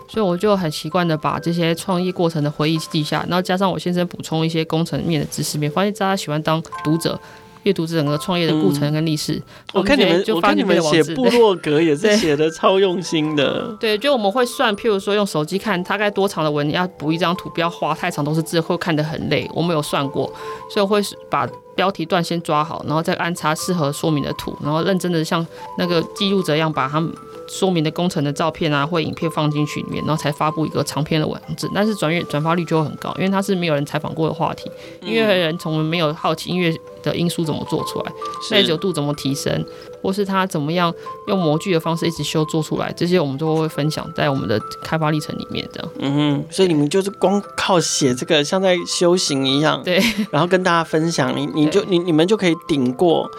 [0.08, 7.20] 所以我就很习惯的把这些创意过程的回忆记下，然后加上我先生补充一些工程面的知识面，发现大家喜欢当读者，
[7.64, 9.34] 阅读整个创业的过程跟历史。
[9.34, 9.44] 嗯、
[9.74, 13.76] 我看你们，就发你们写部落格也是写的超用心的。
[13.80, 19.50] 对，就我们会算，譬如说用手机看大概多长的文，要补一张图，不要画太长都是字，会看得很累。
[19.54, 20.32] 我们有算过，
[20.70, 25.46] 所以我会把标题段先抓好，然后再安插适合说明的图，然后认真的像
[25.78, 27.12] 那个记录者一样把他们。
[27.46, 36.74] 说明的工程的照片啊，或影片放进去里面，然后才发布一个长篇的文字，但是转阅转发率就会很高，因为它是没有人采访过的话题，音乐人从没有好奇音乐
[37.04, 38.12] 的因素怎么做出来，
[38.50, 39.64] 耐久度怎么提升，
[40.02, 40.92] 或是他怎么样
[41.28, 45.90] 用模具的方式一直修做出来，这些我们都会分享在我们的开发历程里面这样。
[46.00, 50.02] 嗯哼，所以你们就是光靠写这个，像在修行一样，对，
[50.32, 53.30] 然后跟大家分享，你你就你你们就可以顶过，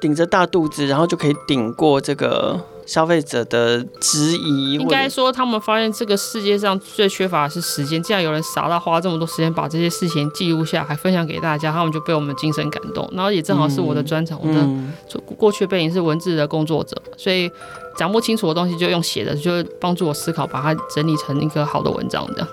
[0.00, 2.60] 顶着大肚子，然后就可以顶过这个。
[2.88, 8.02] 消费者的质疑，应该说他们发现这个世界上最缺乏的是时间。
[8.02, 13.06] 既然有人傻到花这么多时间把这些事情记录下，还分享给大家，他们就被我们精神感动。
[13.12, 17.50] 然后也正好是我的专长，嗯、我的过去背景是文字的工作者，所以
[17.98, 22.26] 讲不清楚的东西就用写的，就帮助我思考，把它整理成一个好的文章。
[22.32, 22.48] 这样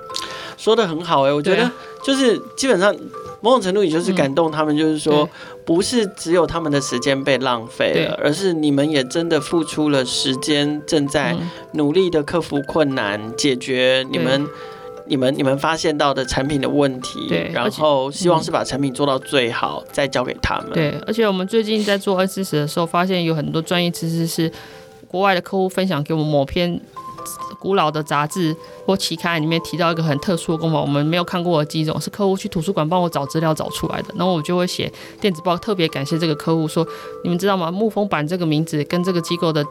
[0.57, 1.71] 说的很好哎、欸，我觉得
[2.03, 2.93] 就是基本上。
[3.41, 5.29] 某种程度也就是感动他们，就是说，
[5.63, 11.37] 不是只有他们的时间被浪费了，而是你们也真的付出了时间，正在
[11.73, 14.47] 努力的克服困难，解决你们、
[15.05, 20.71] 你们、你们发现到的产品的问题，对，然后希望是把产品做到最好，再交给他们。
[20.73, 24.51] 对，而且我们最近在做二次时的时候，发现有很多专业知识是
[25.07, 26.79] 国外的客户分享给我们某篇。
[27.59, 34.13] 古老的杂志或期刊里面提到一个很特殊的功法，我们没有看过的几种，是客户去图书馆帮我找资料找出来的。
[34.15, 36.87] 然后我就会写电子报，特别感谢这个客户，说
[37.23, 37.71] 你们知道吗？
[37.71, 39.65] 木风版这个名字跟这个机构的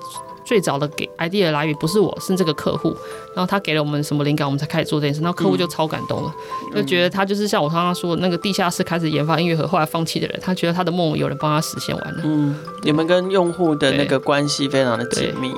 [0.44, 2.96] 最早的给 idea 的来源不是我，是这个客户。
[3.34, 5.20] 然后他给了我们什么灵感，我们才开始做这件事。
[5.20, 6.34] 然后客户就超感动了，
[6.74, 12.20] 就觉得他就是像我刚刚说的那个地下室开始研发音乐盒，后来放弃的人，他觉得他的梦有人帮他实现完了。
[12.24, 15.52] 嗯，你们跟用户的那个关系非常的紧密。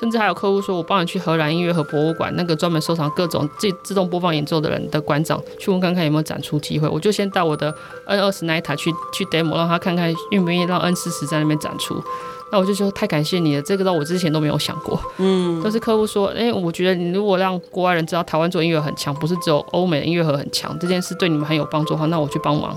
[0.00, 6.88] 甚至还有客户说，我帮你去荷兰音乐和博物馆，那个专门收藏各种自自动播放演奏的人的馆长，去问看看有没有展出机会。
[6.88, 7.72] 我就先带我的
[8.06, 12.02] N 二十那一台去去 demo，让他看看愿不愿意让 N 四十在那边展出。
[12.50, 14.98] 那我就说太感谢你了，这个到我之前都没有想过。
[15.18, 22.76] 嗯，都是客户说，哎、欸，我觉得你如果让国外人知道台湾做音乐很强，不是只有欧美的音乐盒很强，这件事对你们很有帮助的话，那我去帮忙。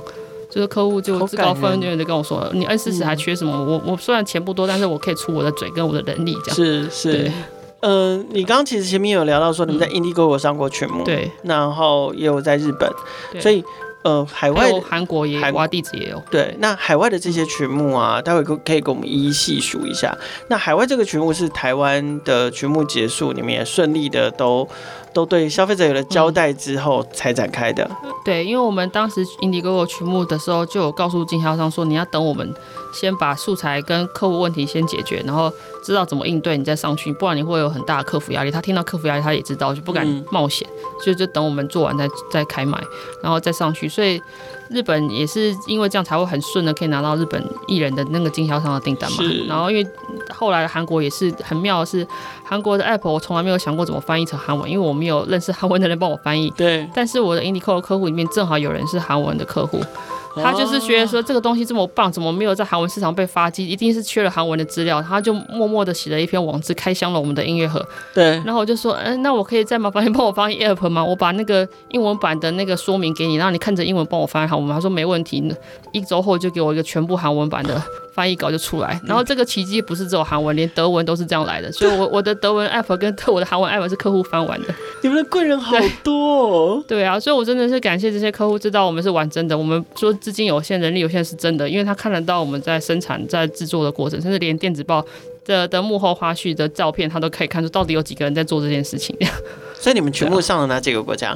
[0.53, 3.53] 就是客户就自告奋勇的跟我说，你 N 四十还缺什么？
[3.55, 6.55] 嗯、我我虽然钱不多，但是我可以出我的嘴跟我的能力这样。
[6.55, 7.31] 是是，
[7.81, 12.91] 嗯、呃，你刚刚其实前面有聊到说你们在 Indiegogo 上过曲目，对，然后也有在日本，
[13.41, 13.63] 所以。
[14.05, 16.21] 呃，海外韩国也有，挖地址也有。
[16.29, 20.13] 对，那海外的这些曲目啊，待会可可以给我们一一细数一下。
[20.49, 24.67] 那海外这个曲目是台湾的曲目结束，你们也顺利的都
[25.13, 27.89] 都对消费者有了交代之后才展开的。
[28.03, 32.53] 嗯、对，因为我们当时 Indiegogo 曲目的时候，就有告诉经销商说，你要等我们
[32.93, 35.51] 先把素材跟客户问题先解决，然后
[35.83, 38.51] 知道怎么应对，你再上去，不然你会有很大的客服压力。
[38.51, 40.67] 他听到客服压力，他也知道，就不敢冒险，
[41.03, 42.81] 所以就等我们做完再再开卖，
[43.21, 43.87] 然后再上去。
[43.87, 44.21] 所以
[44.73, 49.17] 日本也是因为这样才会很顺的可以拿到日本艺人的那个经销商的订单嘛。
[49.47, 49.87] 然后因为
[50.29, 52.05] 后来韩国也是很妙的是，
[52.43, 56.49] 韩国的 App 我从来没有想过怎么翻译成韩文，因为我没有认识韩文的人帮我翻译。
[56.51, 56.89] 对。
[56.93, 59.79] 但是我的 Indiegogo 客户里面正好有人是韩文的客户。
[60.35, 63.67] 他就是觉得说这个东西这么棒，怎么没有在韩文市场被发机？
[63.67, 65.01] 一定是缺了韩文的资料。
[65.01, 67.85] 他就默默的写了一篇网志，开箱了我们的音乐盒。
[68.13, 68.41] 对。
[68.45, 71.03] 然后我就说，嗯，那我可以再麻烦你帮我翻译 App 吗？
[71.03, 74.73] 我把那个英文版的那个说明给你，然后你看着英文帮我翻译好吗？
[74.75, 75.43] 他说没问题。
[75.91, 77.81] 一周后就给我一个全部韩文版的。
[78.13, 81.71] 翻译稿就出来，然后这个奇迹不是只有韩文，连德文都是这样来的。
[81.71, 84.67] 所以我 我的德文 app 跟我的韩文 app 是客户翻完的。
[85.01, 86.13] 你们的贵人好多
[86.47, 86.83] 哦。
[86.87, 89.57] 对啊，所以我真的是感谢这些客户，知道我们是玩真的。
[89.57, 95.03] 我们说资金有限，人力有限是真的，因为他看得到我们在生产、在制作的过程，甚至连电子报
[95.43, 99.17] 的的幕后花絮的照片，他都可以看出到底有几个人在做这件事情。
[99.73, 101.35] 所以你们全部上了哪几个国家？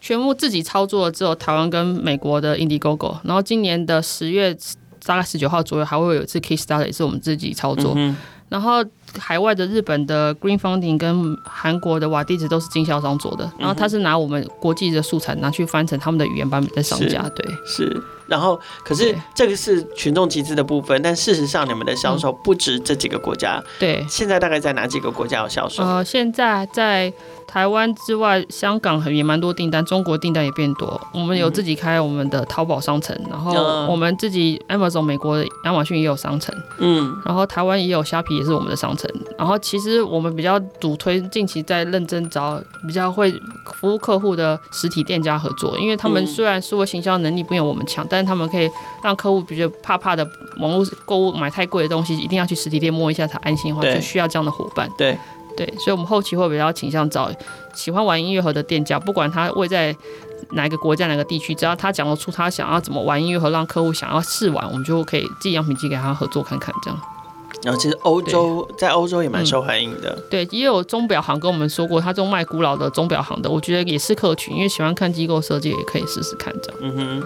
[0.00, 4.56] 全部自己操作只有台湾跟美国的 Indiegogo，然后今年的十月。
[5.06, 7.92] 大概十九号左右还会有一次 Kickstarter，也是我们自己操作。
[7.96, 8.16] 嗯、
[8.48, 8.84] 然后
[9.18, 13.50] 海外的日本的 Green Funding 跟韩国的瓦地址都是经销商做的。
[13.58, 17.28] 然后他是拿我们国际的素材拿去翻成他们的语言版本再上架。
[17.30, 18.02] 对，是。
[18.26, 23.62] 然后可是这个是群众集资的部分，但事实上你们的销售不止这几个国家。
[23.78, 25.82] 对，现在大概在哪几个国家有销售？
[25.82, 27.12] 呃，现在在。
[27.46, 31.00] 台湾之外，香港也蛮多订单，中国订单也变多。
[31.12, 33.52] 我们有自己开我们的淘宝商城，然后
[33.86, 39.03] 我们自己 Amazon 美国亚马逊也有商城，嗯，然后台湾也有虾皮也是我们的商城。
[39.38, 43.32] 然后其实我们比较主推，近期在认真找比较会
[43.74, 48.70] 服务客户的实体店家合作，因为他们虽然数位行销能力不比我们强，但是他们可以
[49.02, 50.24] 让客户比较怕怕的
[50.58, 54.90] 网络购物买太贵的东西，一定要去实体店摸一下才安心的话，就需要这样的伙伴。
[54.96, 55.18] 对。
[55.56, 57.30] 对，所以，我们后期会比较倾向找
[57.74, 59.94] 喜欢玩音乐盒的店家，不管他位在
[60.50, 67.00] 哪个国家、哪个地区，只要他讲得出他想要怎么玩音乐盒，让客户想要试玩，我们就可以寄样品机给他合作看看，这样。
[67.62, 70.10] 然后，其实欧洲在欧洲也蛮受欢迎的。
[70.16, 70.22] 嗯。
[70.28, 76.80] 对，也有钟表行跟我们说过，他这种卖古老的钟表行的，我觉得也是客群，因为喜欢看机构设计，也可以试试看这样。
[76.82, 77.22] 嗯哼。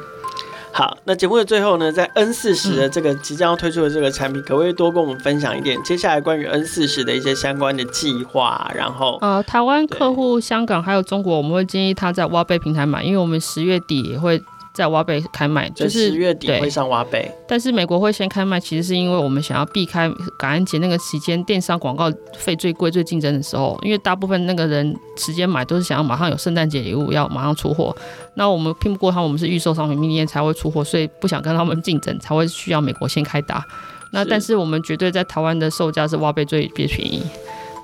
[0.71, 8.71] 好，那节目的最后呢，在 N 四十的这个即将要推出的这个产品，嗯、可不可以多跟我们分享一点接下来关于 N 四十的一些相关的计划？
[8.77, 14.41] 然后，呃，台湾客户、香港还有中国，我们会建议他在挖贝平台买，因为我们十月底也会。
[14.79, 20.09] 在挖贝开卖，就是十月底会上挖贝，但是美国会先开卖，其实是因为我们想要避开
[20.39, 27.93] 感恩节那个期间，电商广告费最贵、最竞争的时候，因为大部分那个人时间买都是想要马上有圣诞节礼物，要马上出货。
[28.35, 33.65] 那我们拼不过他们，我们是预售商品，明年才会出货，所以不想跟他们竞争，才会需要美国先开打。
[34.13, 37.21] 那但是我们绝对在台湾的售价是挖贝最最便宜，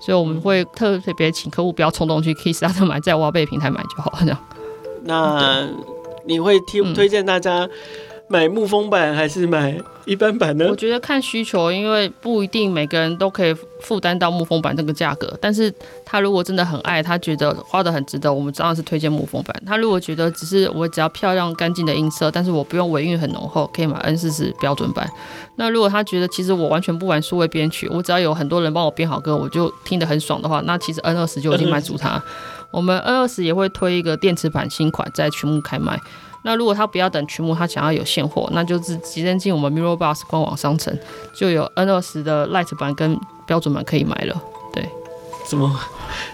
[0.00, 4.40] 所以我们会特别请客户不要冲动去 Kickstarter 买，在挖贝平台买就好了。
[5.02, 5.68] 那。
[6.26, 7.68] 你会推推荐大家
[8.26, 10.66] 买木风版还是买一般版呢？
[10.68, 15.36] 我觉得看需求，因为不一定每个人都可以负担到木风版这个价格。
[15.40, 15.72] 但是
[16.06, 19.54] 他如果真的很爱，他觉得花得很值得，我们当然是推荐木风版。
[19.66, 25.08] 他如果觉得只是我只要漂亮干净的音色，但是我不用尾韵很浓厚，可以买 N 四十标准版。
[25.56, 32.22] 那如果他觉得其实我完全不玩数位编曲，我只要有很多人帮我编好歌，我就听得很爽的话，那其实 N 二十就已经满足他。
[32.70, 36.00] 我们 N 二十也会推一个电池版新款在曲目开卖。
[36.46, 40.94] 那如果他不要等曲目，他想要有现货，那就是直接进我们 MIRRORBOX 官网商城，
[41.34, 44.42] 就有 N 二十的 Lite 版跟标准版可以买了。
[44.70, 44.86] 对，
[45.48, 45.74] 怎么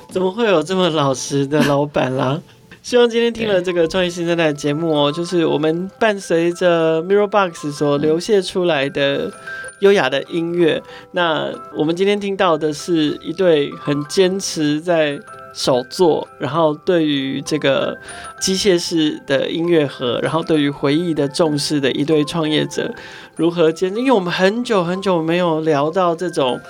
[0.09, 2.41] 怎么会有这么老实的老板啦？
[2.83, 9.33] 希望今天听了这个创业新生代的节目哦，就是我们伴随着 MIRRORBOX 所流泻出来的
[9.81, 10.83] 优雅的音乐。
[11.13, 15.21] 那我们今天听到的是一对很坚持在。
[15.53, 17.98] 手作，然后对于这个
[18.40, 22.92] 机械式的音乐盒，然后对于回忆的重视的一对创业者，
[23.36, 23.98] 如何坚持？
[23.98, 26.61] 因为我们很久很久没有聊到这种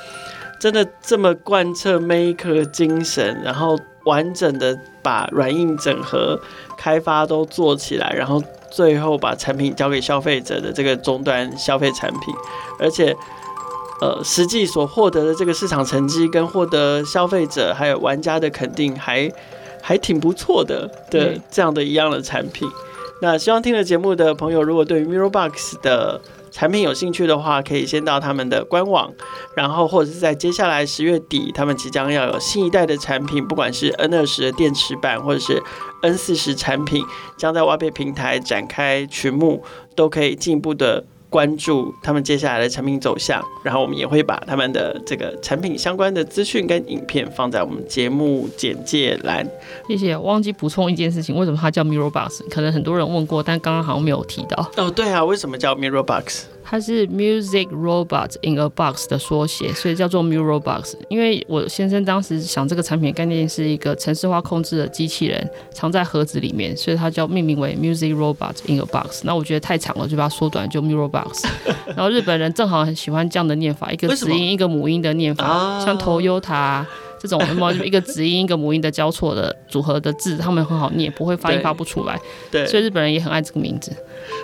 [0.58, 6.40] 真的这么贯彻 Maker 精神，然后完整的把软硬整合
[6.76, 12.34] 开发都做起来，然后最后把产品交给消费者的这个终端消费产品，
[12.78, 13.16] 而且。
[14.00, 19.28] 呃，实际所获得的这个市场成绩，跟获得消费者还有玩家的肯定还，
[19.82, 22.68] 还还挺不错的的这样的一样的产品。
[23.20, 26.18] 那希望听了节目的朋友，如果对于 MIRRORBOX 的
[26.50, 29.12] 产品有兴趣的话，可以先到他们的官网，
[29.54, 35.62] 然后或者是在接下来十月底，他们即将要有新一代的产品，不管是 N 二十的电池版，或者是
[36.00, 37.04] N 四十产品，
[37.36, 39.62] 将在挖贝平台展开群募，
[39.94, 41.04] 都可以进一步的。
[41.30, 49.48] 关注他们接下来的产品走向，然后我们也会把他们的这个产品相关的资讯跟影片放在我们节目简介栏。
[49.88, 52.48] 谢谢，忘记补充一件事情，为什么它叫 MIRRORBOX？
[52.50, 54.70] 可能很多人问过，但刚刚好像没有提到。
[54.76, 56.42] 哦，对啊，为什么叫 MIRRORBOX？
[56.70, 60.94] 它是 Music Robot in a Box 的缩写，所以叫做 MIRRORBOX。
[61.08, 69.22] 因为我先生当时想这个产品概念是一个城市化控制的机器人藏在盒子里面，所以它叫命名为 Music Robot in a Box。
[69.24, 71.44] 那我觉得太长了，就把它缩短，就 MIRRORBOX。
[71.96, 76.86] 然后日本人正好很喜欢这样的念法，一个子音一个母音的念法，像 Toyota
[77.18, 82.16] 这种什么 一个子音一个母音的交错的组合的字，他们很好念，不会发音发不出来。
[82.48, 83.90] 对，所以日本人也很爱这个名字。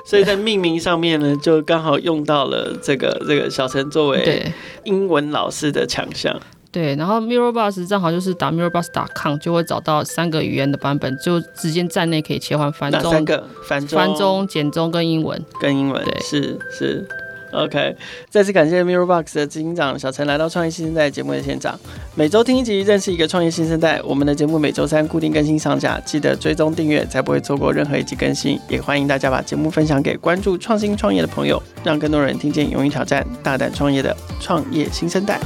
[0.04, 4.52] 所以在命名上面呢，就刚好用到了这个这个小陈作为
[4.84, 6.38] 英文老师的强项。
[6.72, 15.42] 对，然后 Mirrorbus 正好就是打 Mirrorbus.com 就会找到三个语言的版本，就直接站内可以切换繁中、三个繁中、繁中、简中跟英文。
[15.58, 17.08] 跟英文，对，是是。
[17.56, 17.96] OK，
[18.28, 21.78] 再次感谢 MIRRORBOX 的执行长小陈来到创业新生代节目的现场。
[22.14, 23.98] 每周听一集，认识一个创业新生代。
[24.04, 28.60] 我们的节目每周三固定更新上架，记得追踪订阅，才不会错过任何一集更新。
[28.68, 35.40] 也欢迎大家把节目分享给关注创新创业的朋友，让更多人听见勇于挑战、大胆创业的创业新生代。